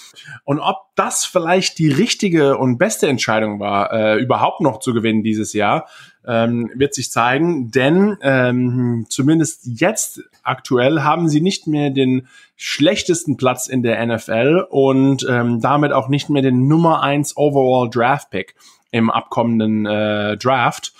[0.43, 5.23] Und ob das vielleicht die richtige und beste Entscheidung war, äh, überhaupt noch zu gewinnen
[5.23, 5.87] dieses Jahr,
[6.25, 7.71] ähm, wird sich zeigen.
[7.71, 14.67] Denn ähm, zumindest jetzt aktuell haben sie nicht mehr den schlechtesten Platz in der NFL
[14.69, 18.55] und ähm, damit auch nicht mehr den Nummer eins Overall Draft Pick
[18.91, 20.93] im abkommenden äh, Draft.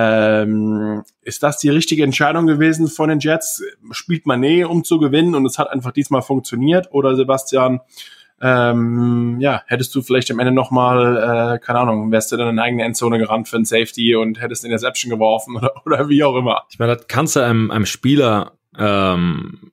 [0.00, 3.64] Ähm, ist das die richtige Entscheidung gewesen von den Jets?
[3.90, 6.92] Spielt man nee, um zu gewinnen und es hat einfach diesmal funktioniert?
[6.92, 7.80] Oder Sebastian,
[8.40, 12.58] ähm, ja, hättest du vielleicht am Ende nochmal, äh, keine Ahnung, wärst du dann in
[12.60, 16.22] eine eigene Endzone gerannt für ein Safety und hättest in Interception geworfen oder, oder wie
[16.22, 16.62] auch immer?
[16.70, 19.72] Ich meine, das kannst du einem, einem Spieler ähm,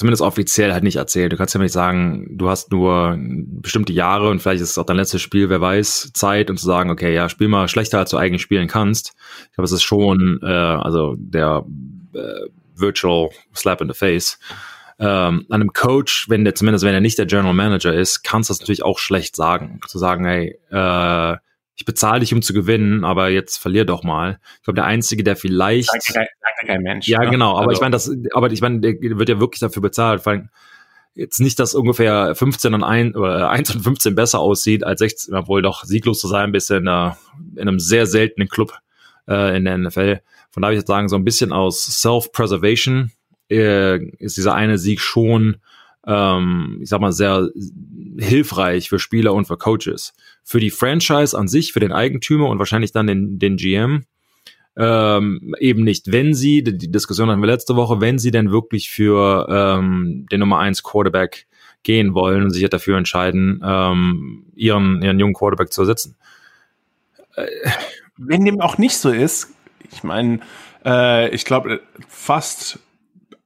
[0.00, 1.30] zumindest offiziell halt nicht erzählt.
[1.30, 4.86] Du kannst ja nicht sagen, du hast nur bestimmte Jahre und vielleicht ist es auch
[4.86, 8.08] dein letztes Spiel, wer weiß, Zeit und zu sagen, okay, ja, spiel mal schlechter, als
[8.08, 9.12] du eigentlich spielen kannst.
[9.50, 11.66] Ich glaube, es ist schon, äh, also der
[12.14, 14.38] äh, Virtual Slap in the Face.
[14.98, 18.52] Ähm, einem Coach, wenn der zumindest wenn er nicht der General Manager ist, kannst du
[18.52, 19.80] das natürlich auch schlecht sagen.
[19.86, 21.36] Zu sagen, hey, äh,
[21.76, 24.38] ich bezahle dich, um zu gewinnen, aber jetzt verlier doch mal.
[24.58, 25.90] Ich glaube, der Einzige, der vielleicht.
[25.90, 26.26] Sagt kein,
[26.66, 27.08] kein Mensch.
[27.08, 27.30] Ja, ne?
[27.30, 27.72] genau, aber also.
[27.72, 30.22] ich meine, das, aber ich meine, der wird ja wirklich dafür bezahlt.
[30.22, 30.50] Vor allem
[31.14, 35.34] jetzt nicht, dass ungefähr 15 und 1 oder 1 und 15 besser aussieht als 16,
[35.34, 37.16] obwohl doch sieglos zu sein, bis in, einer,
[37.56, 38.72] in einem sehr seltenen Club
[39.28, 40.20] äh, in der NFL.
[40.50, 43.12] Von daher ich jetzt sagen, so ein bisschen aus Self-Preservation
[43.50, 45.56] äh, ist dieser eine Sieg schon
[46.06, 47.50] ähm, ich sag mal, sehr
[48.18, 50.12] hilfreich für Spieler und für Coaches.
[50.42, 54.04] Für die Franchise an sich, für den Eigentümer und wahrscheinlich dann den, den GM,
[54.76, 58.88] ähm, eben nicht, wenn sie, die Diskussion hatten wir letzte Woche, wenn sie denn wirklich
[58.88, 61.46] für ähm, den Nummer 1 Quarterback
[61.82, 66.16] gehen wollen und sich dafür entscheiden, ähm, ihren, ihren jungen Quarterback zu ersetzen.
[68.16, 69.54] Wenn dem auch nicht so ist,
[69.92, 70.40] Ich meine,
[70.84, 72.78] äh, ich glaube, fast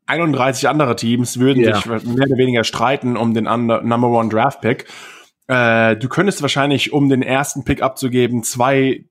[0.07, 1.77] 31 andere Teams würden Ja.
[1.77, 4.87] sich mehr oder weniger streiten um den under, Number One Draft Pick.
[5.47, 9.05] Äh, du könntest wahrscheinlich, um den ersten Pick abzugeben, zwei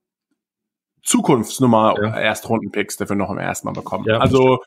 [1.03, 2.17] Zukunftsnummer Ja.
[2.17, 4.05] Erstrunden-Picks dafür noch im ersten Mal bekommen.
[4.07, 4.59] Ja, also,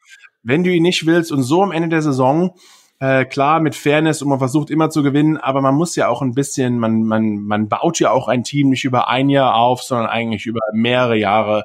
[0.43, 2.55] wenn du ihn nicht willst und so am Ende der Saison,
[2.99, 6.23] äh, klar, mit Fairness und man versucht immer zu gewinnen, aber man muss ja auch
[6.23, 9.83] ein bisschen, man, man, man baut ja auch ein Team nicht über ein Jahr auf,
[9.83, 11.65] sondern eigentlich über mehrere Jahre.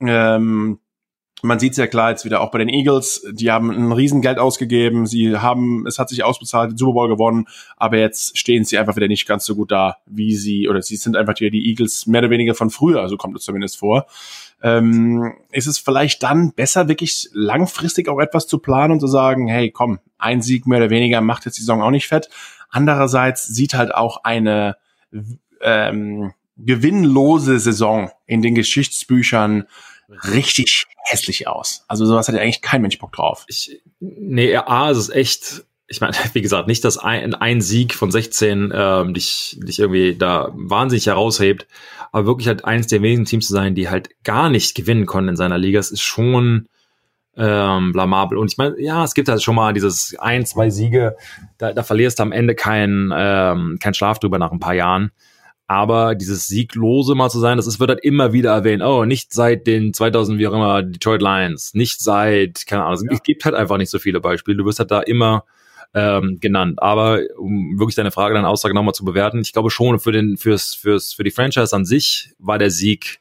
[0.00, 0.78] Ähm,
[1.42, 4.38] man sieht es ja klar jetzt wieder auch bei den Eagles, die haben ein Riesengeld
[4.38, 8.78] ausgegeben, sie haben, es hat sich ausbezahlt, den Super Bowl gewonnen, aber jetzt stehen sie
[8.78, 11.68] einfach wieder nicht ganz so gut da, wie sie, oder sie sind einfach wieder die
[11.68, 14.06] Eagles mehr oder weniger von früher, so kommt es zumindest vor.
[14.62, 19.48] Ähm, ist es vielleicht dann besser, wirklich langfristig auch etwas zu planen und zu sagen,
[19.48, 22.30] hey, komm, ein Sieg mehr oder weniger macht jetzt die Saison auch nicht fett.
[22.70, 24.76] Andererseits sieht halt auch eine
[25.60, 29.64] ähm, gewinnlose Saison in den Geschichtsbüchern
[30.32, 31.84] richtig hässlich aus.
[31.88, 33.44] Also sowas hat ja eigentlich kein Mensch Bock drauf.
[33.48, 37.94] Ich, nee, A, es ist echt, ich meine, wie gesagt, nicht, dass ein, ein Sieg
[37.94, 41.66] von 16 ähm, dich, dich irgendwie da wahnsinnig heraushebt,
[42.12, 45.30] aber wirklich halt eines der wenigen Teams zu sein, die halt gar nicht gewinnen konnten
[45.30, 46.68] in seiner Liga, das ist schon
[47.36, 48.36] ähm, blamabel.
[48.38, 51.16] Und ich meine, ja, es gibt halt schon mal dieses ein, zwei Siege,
[51.58, 55.12] da, da verlierst du am Ende keinen ähm, kein Schlaf drüber nach ein paar Jahren.
[55.72, 58.82] Aber dieses Sieglose mal zu sein, das ist, wird halt immer wieder erwähnt.
[58.82, 61.72] Oh, nicht seit den 2000, wie auch immer, Detroit Lions.
[61.72, 63.06] Nicht seit, keine Ahnung.
[63.06, 63.12] Ja.
[63.12, 64.58] Es gibt halt einfach nicht so viele Beispiele.
[64.58, 65.46] Du wirst halt da immer
[65.94, 66.82] ähm, genannt.
[66.82, 70.36] Aber um wirklich deine Frage, deine Aussage nochmal zu bewerten, ich glaube schon für den,
[70.36, 73.20] fürs, fürs, für die Franchise an sich war der Sieg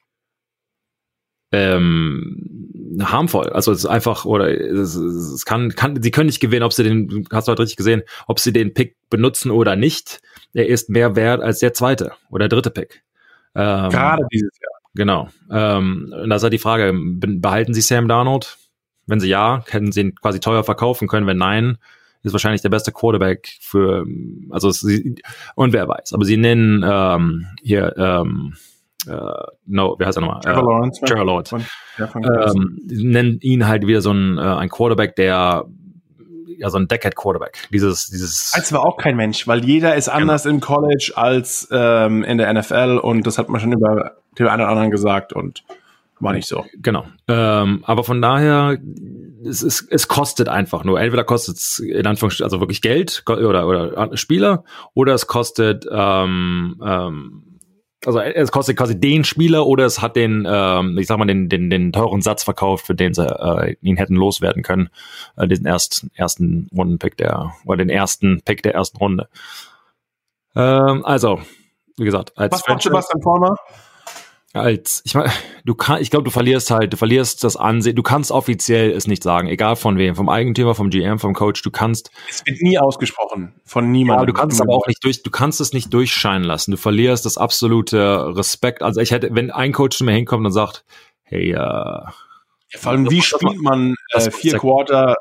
[1.54, 3.48] ähm, harmvoll.
[3.52, 6.84] Also es ist einfach, oder es, es kann, kann, sie können nicht gewinnen, ob sie
[6.84, 10.22] den, hast du halt richtig gesehen, ob sie den Pick benutzen oder nicht.
[10.54, 13.04] Er ist mehr wert als der zweite oder dritte Pick.
[13.56, 14.82] Ähm, Gerade dieses Jahr.
[14.94, 15.30] Genau.
[15.50, 18.58] Ähm, und da ist halt die Frage, be- behalten Sie Sam Darnold?
[19.08, 21.28] Wenn Sie ja, hätten Sie ihn quasi teuer verkaufen können.
[21.28, 21.78] Wenn nein,
[22.24, 24.06] ist wahrscheinlich der beste Quarterback für,
[24.52, 25.16] also sie,
[25.56, 26.14] und wer weiß.
[26.14, 28.54] Aber Sie nennen ähm, hier, ähm,
[29.08, 30.42] äh, no, wie heißt er nochmal?
[30.42, 31.02] Trevor Lawrence.
[31.04, 31.08] ne?
[31.08, 32.56] Trevor Lawrence.
[32.58, 35.66] Ähm, sie nennen ihn halt wieder so ein, äh, ein Quarterback, der
[36.62, 37.68] ja so ein Deckhead Quarterback.
[37.72, 42.24] Dieses, dieses Als war auch kein Mensch, weil jeder ist anders im College als ähm,
[42.24, 45.64] in der NFL und das hat man schon über den einen oder anderen gesagt und
[46.20, 46.66] war nicht so.
[46.76, 47.06] Genau.
[47.28, 48.78] Ähm, aber von daher,
[49.44, 51.02] es, ist, es kostet einfach nur.
[51.02, 56.80] Entweder kostet es in Anführungsstrichen, also wirklich Geld oder, oder Spieler, oder es kostet, ähm,
[56.86, 57.44] ähm,
[58.06, 61.50] also es kostet quasi den Spieler oder es hat den, ähm, ich sag mal, den,
[61.50, 64.90] den, den teuren Satz verkauft, für den sie äh, ihn hätten loswerden können.
[65.38, 69.30] Äh, diesen erst, ersten Rundenpick der, oder den ersten Pick der ersten Runde.
[70.56, 71.42] Ähm, also,
[71.98, 73.56] wie gesagt, als Was macht Sebastian Vollmer?
[74.54, 75.32] Als ich meine,
[75.66, 77.96] du kann, ich glaube, du verlierst halt, du verlierst das Ansehen.
[77.96, 81.62] Du kannst offiziell es nicht sagen, egal von wem, vom Eigentümer, vom GM, vom Coach.
[81.62, 84.28] Du kannst, Es wird nie ausgesprochen von ja, niemandem.
[84.28, 86.72] du kannst es aber auch nicht durch, du kannst es nicht durchscheinen lassen.
[86.72, 88.82] Du verlierst das absolute Respekt.
[88.82, 90.84] Also ich hätte, wenn ein Coach zu mir hinkommt und sagt,
[91.24, 92.14] hey, äh, Ja,
[92.78, 95.16] Vor allem, wie spielt man das- äh, vier Quarter,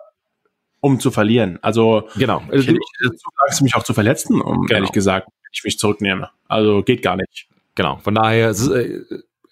[0.81, 1.59] um zu verlieren?
[1.63, 2.41] Also, genau.
[2.43, 4.75] hätte nicht dazu sagst, mich auch zu verletzen, um Genau.
[4.77, 6.31] ehrlich gesagt, wenn ich mich zurücknehme.
[6.49, 7.49] Also, geht gar nicht.
[7.75, 7.99] Genau.
[7.99, 9.01] Von daher, es ist, äh,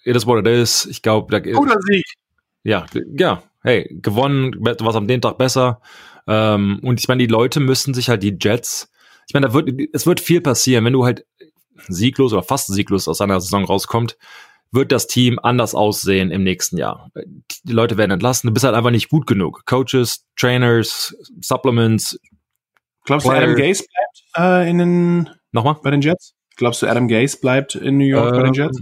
[0.03, 0.85] it is what it is.
[0.85, 2.05] Ich glaube, da, Guter Sieg.
[2.63, 2.85] ja,
[3.17, 5.81] ja, hey, gewonnen, was am den Tag besser.
[6.27, 8.91] Ähm, und ich meine, die Leute müssen sich halt die Jets,
[9.27, 11.25] ich meine, da wird, es wird viel passieren, wenn du halt
[11.87, 14.17] sieglos oder fast sieglos aus einer Saison rauskommt,
[14.71, 17.11] wird das Team anders aussehen im nächsten Jahr.
[17.63, 19.65] Die Leute werden entlassen, du bist halt einfach nicht gut genug.
[19.65, 22.19] Coaches, Trainers, Supplements,
[23.05, 25.77] Glaubst du, Adam Gase bleibt äh, in den, nochmal?
[25.81, 26.35] bei den Jets?
[26.59, 28.81] Glaubst du, Adam Gase bleibt in New York bei den Jets?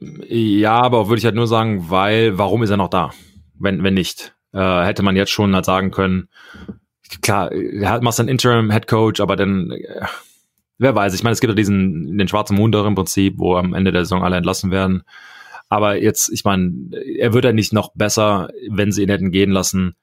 [0.00, 3.10] Ähm, Ja, aber würde ich halt nur sagen, weil, warum ist er noch da?
[3.58, 4.34] Wenn, wenn nicht?
[4.54, 6.28] Äh, hätte man jetzt schon halt sagen können,
[7.20, 7.50] klar,
[8.00, 10.06] machst einen Interim Head Coach, aber dann, äh,
[10.78, 13.74] wer weiß, ich meine, es gibt ja diesen, den schwarzen Montag im Prinzip, wo am
[13.74, 15.02] Ende der Saison alle entlassen werden.
[15.68, 16.72] Aber jetzt, ich meine,
[17.18, 19.94] er wird ja nicht noch besser, wenn sie ihn hätten gehen lassen.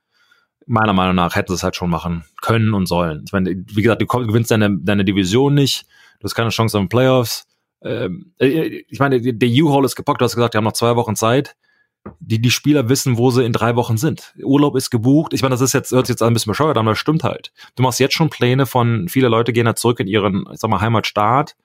[0.67, 3.23] Meiner Meinung nach hätte es halt schon machen können und sollen.
[3.25, 5.85] Ich meine, wie gesagt, du komm- gewinnst deine, deine Division nicht,
[6.19, 7.47] du hast keine Chance auf den Playoffs.
[7.81, 10.95] Ähm, äh, ich meine, der- U-Haul ist gepackt, du hast gesagt, die haben noch zwei
[10.95, 11.55] Wochen Zeit.
[12.19, 14.33] Die, die Spieler wissen, wo sie in drei Wochen sind.
[14.41, 15.33] Urlaub ist gebucht.
[15.33, 17.23] Ich meine, das ist jetzt, hört sich jetzt ein bisschen bescheuert an, aber das stimmt
[17.23, 17.51] halt.
[17.75, 20.69] Du machst jetzt schon Pläne von, viele Leute gehen halt zurück in ihren, ich sag
[20.69, 21.55] mal, Heimatstaat,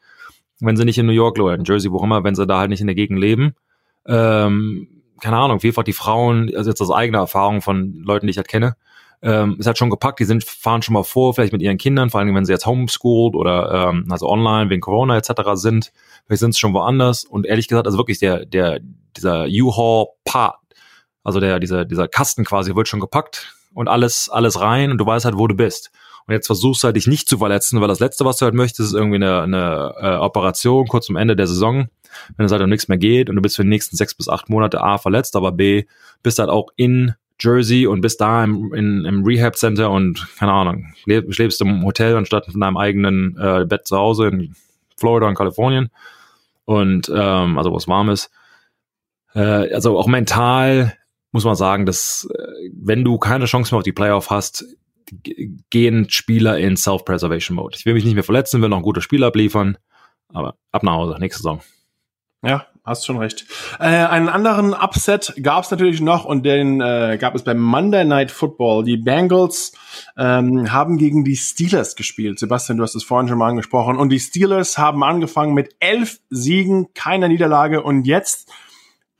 [0.61, 2.70] wenn sie nicht in New York oder in Jersey, wo immer, wenn sie da halt
[2.70, 3.55] nicht in der Gegend leben.
[4.07, 4.88] Ähm,
[5.20, 8.48] keine Ahnung, vielfach die Frauen, also jetzt aus eigener Erfahrung von Leuten, die ich halt
[8.48, 8.76] kenne,
[9.22, 12.10] ähm, ist halt schon gepackt, die sind, fahren schon mal vor, vielleicht mit ihren Kindern,
[12.10, 15.30] vor allem wenn sie jetzt homeschooled oder ähm, also online wegen Corona etc.
[15.54, 15.92] sind,
[16.26, 18.80] vielleicht sind sie schon woanders und ehrlich gesagt, also wirklich der, der,
[19.16, 20.56] dieser U-Haul-Part
[21.22, 25.06] Also der, dieser, dieser Kasten quasi wird schon gepackt und alles, alles rein und du
[25.06, 25.92] weißt halt, wo du bist.
[26.26, 28.54] Und jetzt versuchst du halt dich nicht zu verletzen, weil das Letzte, was du halt
[28.54, 31.88] möchtest, ist irgendwie eine, eine äh, Operation kurz zum Ende der Saison,
[32.36, 34.28] wenn es halt um nichts mehr geht und du bist für die nächsten sechs bis
[34.28, 35.84] acht Monate A verletzt, aber B,
[36.22, 40.53] bist halt auch in Jersey und bist da im, in, im Rehab Center und keine
[40.53, 44.55] Ahnung, lebst im Hotel anstatt von deinem eigenen äh, Bett zu Hause in
[44.97, 45.91] Florida und Kalifornien
[46.64, 48.30] und ähm, also wo es warm ist.
[49.35, 50.97] Äh, also auch mental
[51.33, 54.64] muss man sagen, dass äh, wenn du keine Chance mehr auf die Playoff hast,
[55.70, 57.76] gehen Spieler in Self-Preservation Mode.
[57.78, 59.76] Ich will mich nicht mehr verletzen, will noch ein gutes Spiel abliefern,
[60.28, 61.61] aber ab nach Hause, nächste Saison.
[62.45, 63.47] Ja, hast schon recht.
[63.78, 68.05] Äh, einen anderen Upset gab es natürlich noch und den äh, gab es beim Monday
[68.05, 68.85] Night Football.
[68.85, 69.72] Die Bengals
[70.16, 72.39] ähm, haben gegen die Steelers gespielt.
[72.39, 73.97] Sebastian, du hast es vorhin schon mal angesprochen.
[73.97, 78.51] Und die Steelers haben angefangen mit elf Siegen, keiner Niederlage und jetzt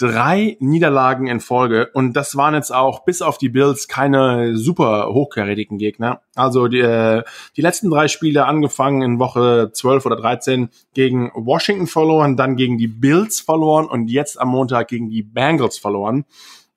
[0.03, 5.09] drei Niederlagen in Folge und das waren jetzt auch bis auf die Bills keine super
[5.13, 6.23] hochkarätigen Gegner.
[6.35, 7.23] Also die, äh,
[7.57, 12.77] die letzten drei Spiele angefangen in Woche 12 oder 13 gegen Washington verloren, dann gegen
[12.77, 16.25] die Bills verloren und jetzt am Montag gegen die Bengals verloren.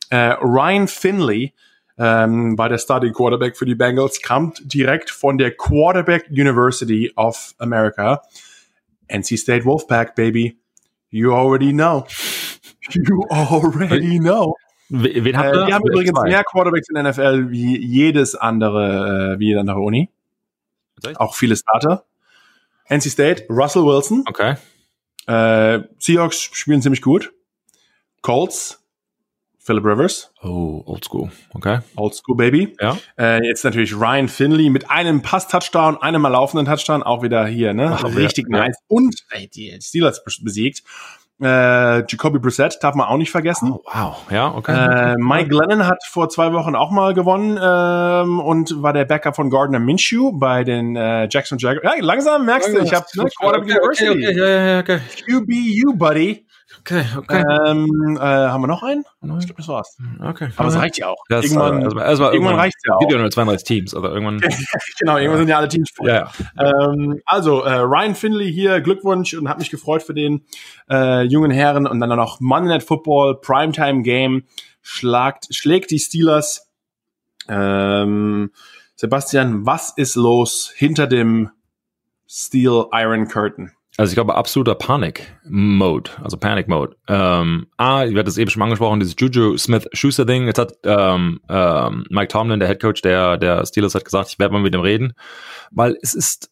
[0.10, 1.54] Äh, Ryan Finley
[1.98, 7.56] ähm, war der Starting Quarterback für die Bengals, kam direkt von der Quarterback University of
[7.58, 8.22] America.
[9.08, 10.60] NC State Wolfpack, baby.
[11.10, 12.06] You already know.
[12.92, 14.56] You already know.
[14.90, 15.64] Wen habt ihr?
[15.64, 16.30] Äh, wir haben übrigens zwei.
[16.30, 20.10] mehr Quarterbacks in der NFL wie jedes andere, äh, wie jede andere Uni.
[21.16, 22.06] Auch viele Starter.
[22.88, 24.24] NC State, Russell Wilson.
[24.28, 24.56] Okay.
[25.28, 27.34] Äh, Seahawks spielen ziemlich gut.
[28.22, 28.84] Colts,
[29.58, 30.32] Philip Rivers.
[30.44, 31.32] Oh, old school.
[31.56, 31.80] Okay.
[31.96, 32.76] Old school, baby.
[32.80, 32.98] Ja.
[33.18, 37.74] Äh, jetzt natürlich Ryan Finley mit einem Pass-Touchdown, einem mal laufenden Touchdown, auch wieder hier,
[37.74, 37.98] ne?
[38.00, 38.60] Ach, Richtig ja.
[38.60, 38.78] nice.
[38.88, 40.84] Und ey, die Steelers besiegt.
[41.42, 43.74] Äh, Jacoby Brissett darf man auch nicht vergessen.
[43.74, 44.72] Oh, wow, ja, okay.
[44.72, 49.36] Äh, Mike Glennon hat vor zwei Wochen auch mal gewonnen ähm, und war der Backup
[49.36, 51.84] von Gardner Minshew bei den äh, Jackson Jaguars.
[51.84, 54.10] Ja, langsam merkst du, ich habe ne, Quarterback okay, University.
[54.12, 55.00] Okay, okay, ja, ja, okay.
[55.28, 56.45] QBU, Buddy.
[56.88, 57.44] Okay, okay.
[57.66, 59.04] Ähm, äh, haben wir noch einen?
[59.40, 59.98] Ich glaube, das war's.
[60.22, 60.50] Okay.
[60.56, 61.18] Aber es reicht ja auch.
[61.30, 63.00] Das, irgendwann, also, irgendwann, irgendwann reicht ja auch.
[63.00, 64.40] Gibt ja nur 32 Teams, also irgendwann.
[65.00, 66.10] genau, irgendwann sind ja alle Teams voll.
[66.10, 66.92] Ja, ja.
[66.94, 70.46] Ähm, also, äh, Ryan Finley hier, Glückwunsch und hat mich gefreut für den
[70.88, 71.88] äh, jungen Herren.
[71.88, 74.44] Und dann noch Monday Night Football, Primetime Game,
[74.84, 76.70] schlagt, schlägt die Steelers.
[77.50, 78.52] Ähm,
[78.96, 81.50] Sebastian, was ist los hinter dem
[82.28, 83.72] Steel Iron Curtain?
[83.98, 86.98] Also ich glaube, absoluter Panik-Mode, also Panic-Mode.
[87.08, 90.48] Ähm, A, ich werde das eben schon angesprochen, dieses Juju Smith-Schuster-Ding.
[90.48, 94.40] Jetzt hat ähm, ähm, Mike Tomlin, der Head Coach der, der Steelers, hat gesagt, ich
[94.40, 95.14] werde mal mit dem reden.
[95.72, 96.52] Weil es ist,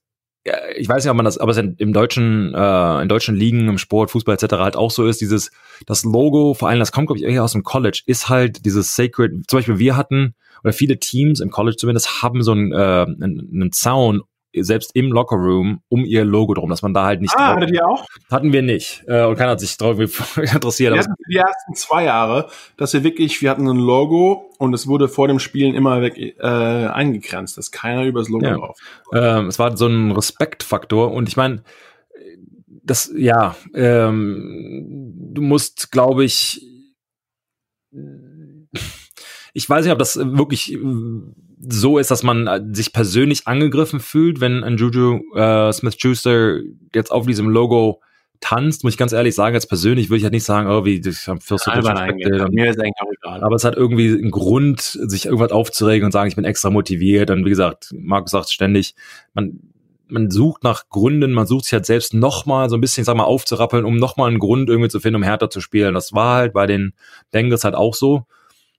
[0.78, 3.78] ich weiß nicht, ob man das, aber es im deutschen, äh, in deutschen Ligen, im
[3.78, 4.54] Sport, Fußball etc.
[4.54, 5.52] halt auch so ist, dieses,
[5.86, 8.96] das Logo, vor allem, das kommt, glaube ich, eher aus dem College, ist halt dieses
[8.96, 13.06] Sacred, zum Beispiel wir hatten, oder viele Teams im College zumindest, haben so einen, äh,
[13.06, 14.22] einen Zaun
[14.60, 17.34] selbst im Lockerroom um ihr Logo drum, dass man da halt nicht.
[17.36, 18.06] Ah, hattet ihr auch?
[18.30, 19.04] Hatten wir nicht.
[19.08, 20.00] Äh, und keiner hat sich drauf
[20.38, 20.94] interessiert.
[20.94, 24.88] Wir hatten die ersten zwei Jahre, dass wir wirklich, wir hatten ein Logo und es
[24.88, 28.58] wurde vor dem Spielen immer weg äh, eingegrenzt, dass keiner über das Logo ja.
[28.58, 28.78] drauf.
[29.14, 31.64] Ähm, es war so ein Respektfaktor und ich meine,
[32.84, 36.62] das, ja, ähm, du musst, glaube ich,
[39.54, 40.78] ich weiß nicht, ob das wirklich
[41.70, 46.60] so ist, dass man äh, sich persönlich angegriffen fühlt, wenn ein Juju äh, Smith-Schuster
[46.94, 48.02] jetzt auf diesem Logo
[48.42, 51.00] tanzt, muss ich ganz ehrlich sagen, als persönlich würde ich halt nicht sagen, oh, wie
[51.00, 51.76] das am First ja,
[52.50, 53.44] Mir ist eigentlich auch egal.
[53.44, 57.30] Aber es hat irgendwie einen Grund, sich irgendwas aufzuregen und sagen, ich bin extra motiviert.
[57.30, 58.96] Und wie gesagt, Markus sagt ständig,
[59.34, 59.62] man,
[60.10, 63.24] man sucht nach Gründen, man sucht sich halt selbst nochmal so ein bisschen, sag mal,
[63.24, 65.94] aufzurappeln, um nochmal einen Grund irgendwie zu finden, um härter zu spielen.
[65.94, 66.94] Das war halt bei den
[67.32, 68.26] Bengals halt auch so.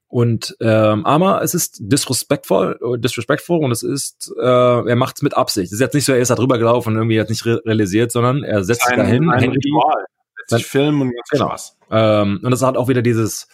[0.08, 5.36] Und ähm, aber es ist disrespectful, disrespectful und es ist, äh, er macht es mit
[5.36, 5.66] Absicht.
[5.66, 7.60] Es ist jetzt nicht so, er ist da drüber gelaufen und irgendwie hat nicht re
[7.64, 9.28] realisiert, sondern er setzt sich dahin.
[9.30, 10.04] Ein Ritual.
[10.46, 11.48] Setzt sich filmen und ganz genau.
[11.48, 11.76] Spaß.
[11.90, 13.48] Ähm, und das hat auch wieder dieses,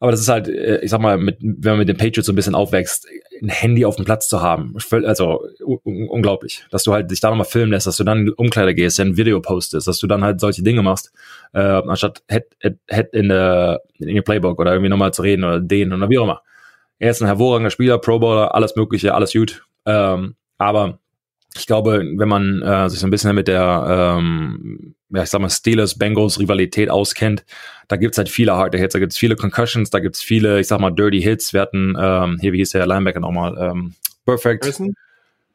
[0.00, 2.32] aber das ist halt, äh, ich sag mal, mit, wenn man mit den Patriots so
[2.32, 3.06] ein bisschen aufwächst,
[3.42, 7.30] ein Handy auf dem Platz zu haben, also un unglaublich, dass du halt dich da
[7.30, 10.22] nochmal filmen lässt, dass du dann in Umkleider gehst, ein Video postest, dass du dann
[10.22, 11.12] halt solche Dinge machst,
[11.52, 15.44] äh, anstatt Head, Head, Head in, der, in your Playbook oder irgendwie nochmal zu reden
[15.44, 16.42] oder den oder wie auch immer.
[17.00, 19.64] Er ist ein hervorragender Spieler, Pro Bowler, alles Mögliche, alles gut.
[19.86, 20.98] Ähm, aber
[21.58, 25.40] ich glaube, wenn man äh, sich so ein bisschen mit der, ähm, ja, ich sag
[25.40, 27.44] mal, Steelers-Bengals-Rivalität auskennt,
[27.88, 30.80] da gibt's halt viele harte Hits, da gibt's viele Concussions, da gibt's viele, ich sag
[30.80, 31.52] mal, Dirty Hits.
[31.52, 33.56] Wir hatten, ähm, hier, wie hieß der Linebacker nochmal?
[33.58, 33.94] Ähm,
[34.24, 34.80] Perfect.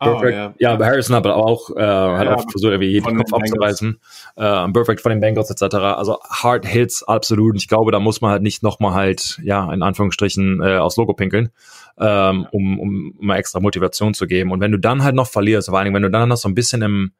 [0.05, 0.53] Oh, ja.
[0.57, 3.99] ja, aber Harrison aber auch äh, hat ja, auch versucht, irgendwie jeden Kopf abzureißen.
[4.35, 5.75] Äh, Perfect von den Bengals etc.
[5.75, 7.51] Also Hard Hits, absolut.
[7.51, 10.97] Und ich glaube, da muss man halt nicht nochmal halt, ja, in Anführungsstrichen äh, aufs
[10.97, 11.49] Logo pinkeln,
[11.99, 14.51] ähm, um, um mal extra Motivation zu geben.
[14.51, 16.47] Und wenn du dann halt noch verlierst, vor allen Dingen, wenn du dann noch so
[16.47, 17.11] ein bisschen im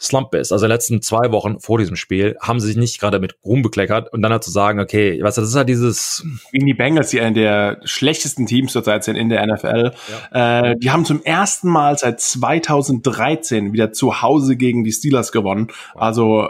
[0.00, 3.20] Slump bist, also die letzten zwei Wochen vor diesem Spiel, haben sie sich nicht gerade
[3.20, 6.26] mit Ruhm bekleckert und dann halt zu sagen, okay, weißt du, das ist halt dieses.
[6.52, 9.92] Gegen die Bengals, die einen der schlechtesten Teams zurzeit sind in der NFL.
[10.32, 10.70] Ja.
[10.70, 15.68] Äh, die haben zum ersten Mal seit 2013 wieder zu Hause gegen die Steelers gewonnen.
[15.94, 16.48] Also,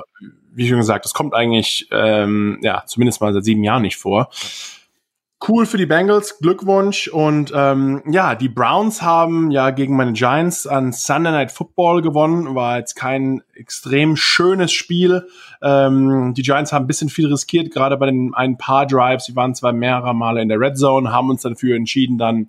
[0.55, 4.31] wie schon gesagt, das kommt eigentlich, ähm, ja, zumindest mal seit sieben Jahren nicht vor.
[4.31, 4.74] Ja
[5.49, 7.09] cool für die Bengals, Glückwunsch.
[7.09, 12.55] Und ähm, ja, die Browns haben ja gegen meine Giants an Sunday Night Football gewonnen.
[12.55, 15.27] War jetzt kein extrem schönes Spiel.
[15.63, 19.27] Ähm, die Giants haben ein bisschen viel riskiert, gerade bei den ein paar Drives.
[19.27, 22.49] Sie waren zwar mehrere Male in der Red Zone, haben uns dafür entschieden, dann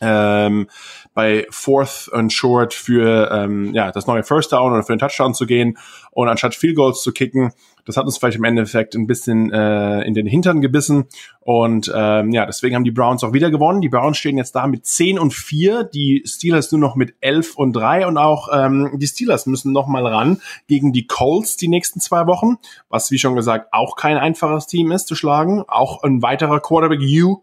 [0.00, 0.68] ähm,
[1.14, 5.34] bei Fourth and Short für ähm, ja, das neue First Down oder für den Touchdown
[5.34, 5.78] zu gehen
[6.10, 7.52] und anstatt Field Goals zu kicken.
[7.84, 11.04] Das hat uns vielleicht im Endeffekt ein bisschen äh, in den Hintern gebissen.
[11.40, 13.82] Und ähm, ja, deswegen haben die Browns auch wieder gewonnen.
[13.82, 17.56] Die Browns stehen jetzt da mit 10 und 4, die Steelers nur noch mit 11
[17.56, 21.68] und 3 und auch ähm, die Steelers müssen noch mal ran gegen die Colts die
[21.68, 22.56] nächsten zwei Wochen,
[22.88, 25.62] was wie schon gesagt auch kein einfaches Team ist zu schlagen.
[25.68, 27.42] Auch ein weiterer Quarterback U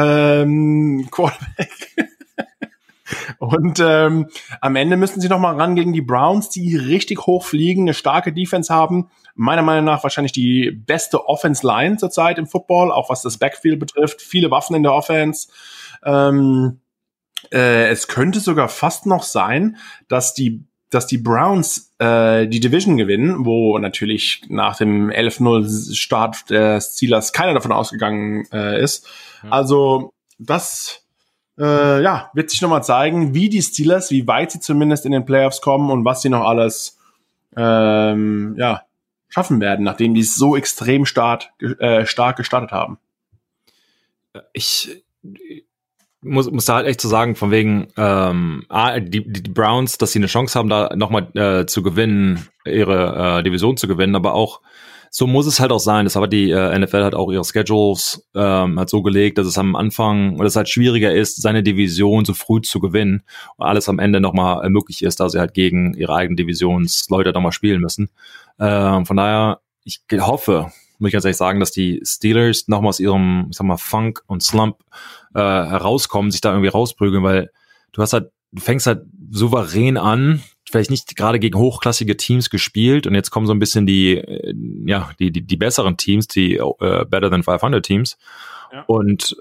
[0.00, 1.90] ähm, Quarterback.
[3.38, 4.28] Und ähm,
[4.60, 7.94] am Ende müssen sie noch mal ran gegen die Browns, die richtig hoch fliegen, eine
[7.94, 9.10] starke Defense haben.
[9.34, 13.80] Meiner Meinung nach wahrscheinlich die beste Offense Line zurzeit im Football, auch was das Backfield
[13.80, 14.22] betrifft.
[14.22, 15.48] Viele Waffen in der Offense.
[16.04, 16.80] Ähm,
[17.52, 19.76] äh, es könnte sogar fast noch sein,
[20.08, 26.50] dass die dass die Browns äh, die Division gewinnen, wo natürlich nach dem 11-0 Start
[26.50, 29.06] des Steelers keiner davon ausgegangen äh, ist.
[29.42, 29.52] Mhm.
[29.52, 31.06] Also das
[31.58, 35.24] äh, ja, wird sich nochmal zeigen, wie die Steelers, wie weit sie zumindest in den
[35.24, 36.98] Playoffs kommen und was sie noch alles
[37.56, 38.82] ähm, ja,
[39.28, 42.98] schaffen werden, nachdem die so extrem start, äh, stark gestartet haben.
[44.52, 45.04] Ich
[46.22, 48.64] muss, muss da halt echt zu so sagen, von wegen ähm,
[48.98, 53.42] die, die Browns, dass sie eine Chance haben, da nochmal äh, zu gewinnen, ihre äh,
[53.42, 54.60] Division zu gewinnen, aber auch
[55.12, 56.04] so muss es halt auch sein.
[56.04, 59.58] Das hat die äh, NFL hat auch ihre Schedules ähm, hat so gelegt, dass es
[59.58, 63.24] am Anfang oder es halt schwieriger ist, seine Division so früh zu gewinnen
[63.56, 67.52] und alles am Ende nochmal möglich ist, da sie halt gegen ihre eigenen Divisionsleute nochmal
[67.52, 68.08] spielen müssen.
[68.60, 73.00] Ähm, von daher, ich hoffe, muss ich ganz ehrlich sagen, dass die Steelers nochmal aus
[73.00, 74.76] ihrem, ich sag mal, Funk und Slump
[75.34, 77.50] äh, herauskommen, sich da irgendwie rausprügeln, weil
[77.92, 83.06] du hast halt, du fängst halt souverän an, vielleicht nicht gerade gegen hochklassige Teams gespielt
[83.06, 84.54] und jetzt kommen so ein bisschen die, äh,
[84.86, 88.18] ja, die, die, die besseren Teams, die äh, Better than 500 Teams.
[88.72, 88.84] Ja.
[88.86, 89.36] Und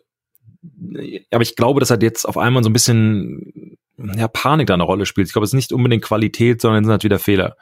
[1.32, 4.84] aber ich glaube, dass halt jetzt auf einmal so ein bisschen ja, Panik da eine
[4.84, 5.28] Rolle spielt.
[5.28, 7.55] Ich glaube, es ist nicht unbedingt Qualität, sondern es sind halt wieder Fehler.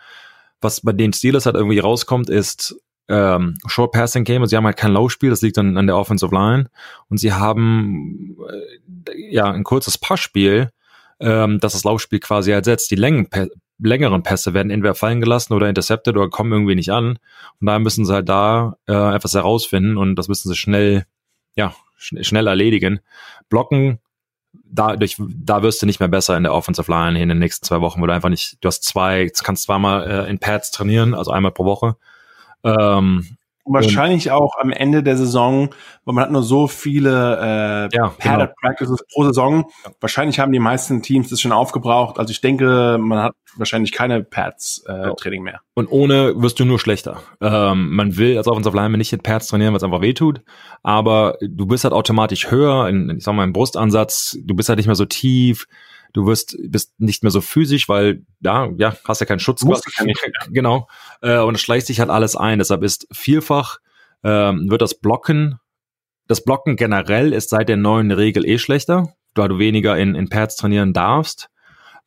[0.62, 2.76] Was bei den Steelers halt irgendwie rauskommt, ist
[3.10, 4.42] ähm, Short Passing Game.
[4.42, 6.70] Also sie haben halt kein Low-Spiel, das liegt dann an der Offensive Line.
[7.10, 10.72] Und sie haben äh, ja ein kurzes Passspiel,
[11.20, 12.92] ähm, dass das Laufspiel quasi ersetzt.
[12.92, 13.28] Die Längen,
[13.80, 17.20] längeren Pässe werden entweder fallen gelassen oder intercepted oder kommen irgendwie nicht an.
[17.60, 21.06] Und da müssen sie halt da äh, etwas herausfinden und das müssen sie schnell,
[21.56, 23.00] ja, schn schnell erledigen.
[23.50, 24.00] Blocken,
[24.54, 27.82] dadurch, da wirst du nicht mehr besser in der Offensive Line in den nächsten zwei
[27.82, 31.32] Wochen, weil du einfach nicht, du hast zwei, kannst zweimal äh, in Pads trainieren, also
[31.32, 31.96] einmal pro Woche.
[32.64, 33.38] Ähm,
[33.68, 35.70] wahrscheinlich auch am Ende der Saison,
[36.06, 38.54] weil man hat nur so viele äh, ja, Padded genau.
[38.62, 39.70] Practices pro Saison.
[40.00, 42.20] Wahrscheinlich haben die meisten Teams das schon aufgebraucht.
[42.20, 45.10] Also ich denke, man hat wahrscheinlich keine Pads äh.
[45.16, 45.62] Training mehr.
[45.74, 47.22] Und ohne wirst du nur schlechter.
[47.42, 50.42] Ähm, man will als Offensive Lineman nicht mit Pads trainieren, weil es einfach wehtut.
[50.84, 54.38] Aber du bist halt automatisch höher, in, ich sag mal, im Brustansatz.
[54.44, 55.68] Du bist halt nicht mehr so tief
[56.14, 59.64] du wirst bist nicht mehr so physisch, weil ja, ja, hast ja keinen Schutz.
[59.64, 60.88] Ja nicht, genau.
[61.22, 62.60] Äh, und es schleicht sich halt alles ein.
[62.60, 63.80] Deshalb ist vielfach
[64.24, 65.60] ähm, wird das Blocken,
[66.28, 70.30] das Blocken generell ist seit der neuen Regel eh schlechter, da du weniger in, in
[70.30, 71.50] Pads trainieren darfst.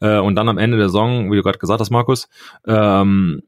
[0.01, 2.29] Äh, und dann am Ende der Saison, wie du gerade gesagt hast, Markus,
[2.67, 3.43] ähm,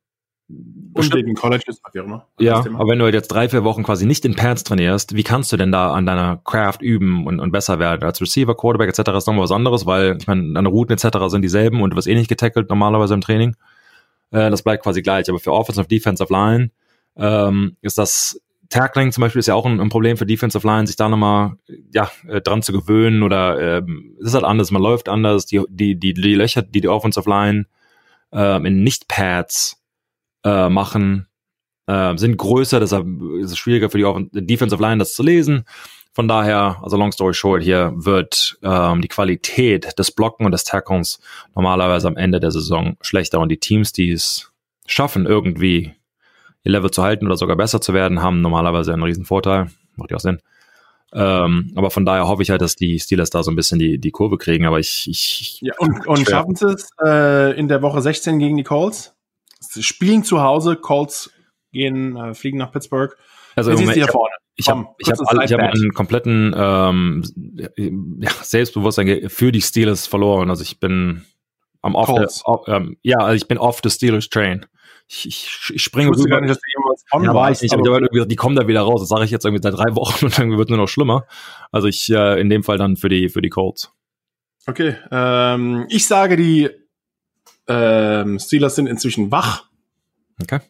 [0.49, 2.27] und wegen Colleges, wie auch immer.
[2.39, 5.53] Ja, aber wenn du jetzt drei, vier Wochen quasi nicht in Pads trainierst, wie kannst
[5.53, 8.05] du denn da an deiner Craft üben und, und besser werden?
[8.05, 9.11] Als Receiver, Quarterback etc.
[9.17, 11.19] ist nochmal was anderes, weil ich meine, deine Routen etc.
[11.29, 13.57] sind dieselben und du wirst eh nicht getackelt normalerweise im Training.
[14.31, 15.29] Äh, das bleibt quasi gleich.
[15.31, 16.71] Aber für Offensive, Defensive Line
[17.17, 20.87] ähm, ist das Tackling zum Beispiel ist ja auch ein, ein, Problem für Defensive Line,
[20.87, 21.59] sich da nochmal
[21.93, 25.63] ja, äh, dran zu gewöhnen oder ähm, es ist halt anders, man läuft anders, die,
[25.69, 27.67] die, die, die Löcher, die die Offensive Line
[28.33, 29.82] ähm, in Nicht-Pads
[30.45, 31.29] äh, machen,
[31.87, 33.07] äh, sind größer, deshalb
[33.41, 35.65] ist es schwieriger für die Defensive Line das zu lesen.
[36.15, 40.65] Von daher, also long story short, hier wird ähm, die Qualität des Blocken und des
[40.65, 41.21] Tackles
[41.55, 44.53] normalerweise am Ende der Saison schlechter und die Teams, die es
[44.87, 45.95] schaffen, irgendwie
[46.65, 49.71] ihr Level zu halten oder sogar besser zu werden, haben normalerweise einen riesen Vorteil.
[49.97, 50.41] Macht ja auch Sinn.
[51.15, 53.99] Ähm, aber von daher hoffe ich halt, dass die Steelers da so ein bisschen die,
[53.99, 54.67] die Kurve kriegen.
[54.67, 58.57] Aber ich, ich ja, und, und schaffen sie es äh, in der Woche 16 gegen
[58.57, 59.15] die Colts?
[59.63, 61.31] Sie spielen zu Hause, Colts
[61.73, 63.17] gehen, äh, fliegen nach Pittsburgh.
[63.57, 64.35] Also du hier vorne?
[64.55, 67.25] Ich habe ich hab, all, ich hab einen kompletten ähm,
[68.21, 70.51] ja, Selbstbewusstsein für die Steelers verloren.
[70.51, 71.25] Also ich bin
[71.81, 74.67] am off, der, off ähm, ja, also ich bin off the Steelers Train.
[75.09, 77.75] Ich, ich, ich springe ich gar nicht, dass du jemals on ja, war ich nicht,
[77.75, 79.01] aber die, die kommen da wieder raus.
[79.01, 81.27] Das sage ich jetzt irgendwie seit drei Wochen und dann wird es nur noch schlimmer.
[81.71, 83.93] Also ich äh, in dem Fall dann für die für die Colts.
[84.67, 86.71] Okay, ähm, ich sage die
[87.69, 89.69] ähm, Steelers sind inzwischen wach.
[90.41, 90.61] Okay.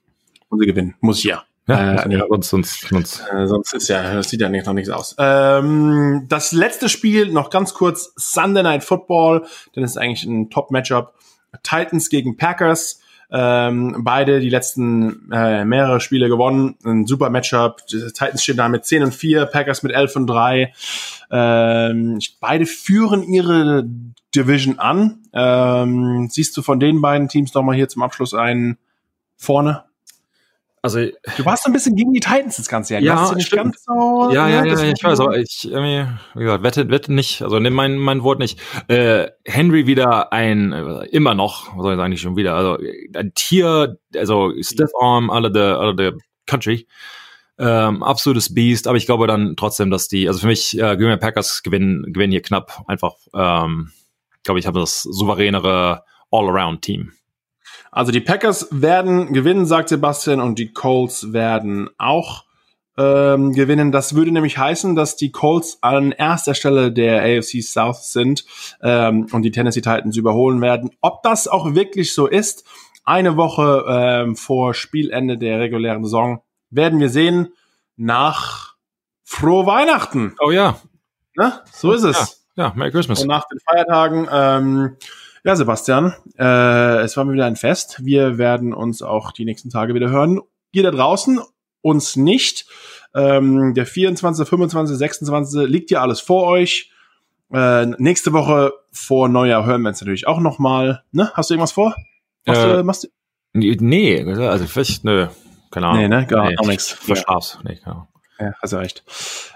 [0.48, 0.94] Und sie gewinnen.
[1.00, 1.44] Muss ich ja.
[1.68, 3.22] Ja, äh, ja sonst, sonst, sonst.
[3.32, 5.14] Äh, sonst ist ja, das sieht ja nicht, noch nichts aus.
[5.18, 10.50] Ähm, das letzte Spiel, noch ganz kurz, Sunday Night Football, denn es ist eigentlich ein
[10.50, 11.14] Top-Matchup.
[11.62, 13.00] Titans gegen Packers.
[13.34, 16.76] Ähm, beide die letzten äh, mehrere Spiele gewonnen.
[16.84, 17.86] Ein super Matchup.
[17.86, 20.72] Die Titans stehen da mit 10 und 4, Packers mit 11 und 3.
[21.30, 23.84] Ähm, beide führen ihre
[24.34, 25.22] Division an.
[25.32, 28.78] Ähm, siehst du von den beiden Teams nochmal hier zum Abschluss einen
[29.36, 29.84] vorne?
[30.84, 33.02] Also du warst ein bisschen gegen die Titans das ganze Jahr.
[33.02, 36.64] Ja, nicht ganz so, ja, ja, ja, ja ich weiß, aber ich irgendwie, wie gesagt,
[36.64, 38.60] wette, wette nicht, also nimm mein, mein Wort nicht.
[38.88, 42.78] Äh, Henry wieder ein, äh, immer noch, was soll ich sagen, schon wieder, also
[43.14, 46.14] ein Tier, also Stiff Arm, alle der, alle der
[46.46, 46.88] Country.
[47.58, 51.10] Ähm, absolutes Beast, aber ich glaube dann trotzdem, dass die, also für mich, äh, Green
[51.10, 52.82] Bay Packers gewinnen, gewinnen hier knapp.
[52.88, 53.92] Einfach, ähm,
[54.44, 57.12] glaube ich, habe das souveränere All-Around-Team.
[57.90, 62.44] Also die Packers werden gewinnen, sagt Sebastian, und die Colts werden auch
[62.96, 63.92] ähm, gewinnen.
[63.92, 68.44] Das würde nämlich heißen, dass die Colts an erster Stelle der AFC South sind
[68.82, 70.90] ähm, und die Tennessee Titans überholen werden.
[71.00, 72.64] Ob das auch wirklich so ist,
[73.04, 77.52] eine Woche ähm, vor Spielende der regulären Saison, werden wir sehen.
[77.96, 78.74] Nach
[79.22, 80.34] frohe Weihnachten.
[80.40, 80.80] Oh ja.
[81.36, 81.60] Ne?
[81.72, 82.16] So ist es.
[82.18, 82.26] Ja,
[82.56, 83.20] ja Merry Christmas.
[83.22, 84.96] Und nach den Feiertagen ähm,
[85.44, 88.04] ja, Sebastian, äh, es war mir wieder ein Fest.
[88.04, 90.40] Wir werden uns auch die nächsten Tage wieder hören.
[90.70, 91.40] Ihr da draußen,
[91.80, 92.66] uns nicht.
[93.14, 95.68] Ähm, der 24., 25., 26.
[95.68, 96.92] liegt ja alles vor euch.
[97.52, 101.02] Äh, nächste Woche vor Neujahr hören wir uns natürlich auch nochmal.
[101.10, 101.30] Ne?
[101.34, 101.96] Hast du irgendwas vor?
[102.46, 103.08] Machst äh, du, machst du?
[103.54, 105.26] Nee, also vielleicht, nö,
[105.70, 106.02] keine Ahnung.
[106.02, 106.26] Nee, ne?
[106.26, 106.90] Gar, nee, auch nichts.
[106.90, 107.58] Verschaf's.
[107.64, 108.08] Nee, keine Ahnung.
[108.42, 109.04] Ja, hast du recht.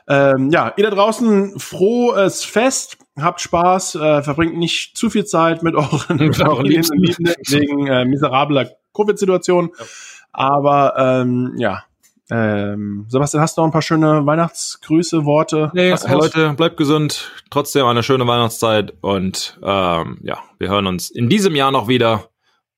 [0.09, 5.63] Ähm, ja, ihr da draußen, frohes Fest, habt Spaß, äh, verbringt nicht zu viel Zeit
[5.63, 7.03] mit euren, mit euren Liebsten
[7.49, 9.73] wegen äh, miserabler Covid-Situation.
[9.77, 9.85] Ja.
[10.33, 11.83] Aber ähm, ja,
[12.31, 15.71] ähm, Sebastian, hast du noch ein paar schöne Weihnachtsgrüße, Worte?
[15.75, 21.11] Nee, hey, Leute, bleibt gesund, trotzdem eine schöne Weihnachtszeit und ähm, ja, wir hören uns
[21.11, 22.29] in diesem Jahr noch wieder,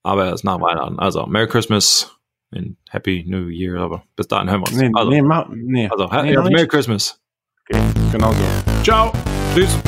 [0.03, 0.99] aber erst nach Weihnachten.
[0.99, 2.18] Also, Merry Christmas
[2.53, 4.77] in Happy New Year, aber bis dahin hören wir uns.
[4.77, 5.89] Nee, also, nee, ma, nee.
[5.89, 7.21] Also, nee, Merry Christmas.
[7.71, 7.81] Okay,
[8.13, 8.83] genau so.
[8.83, 9.13] Ciao.
[9.55, 9.79] Tschüss.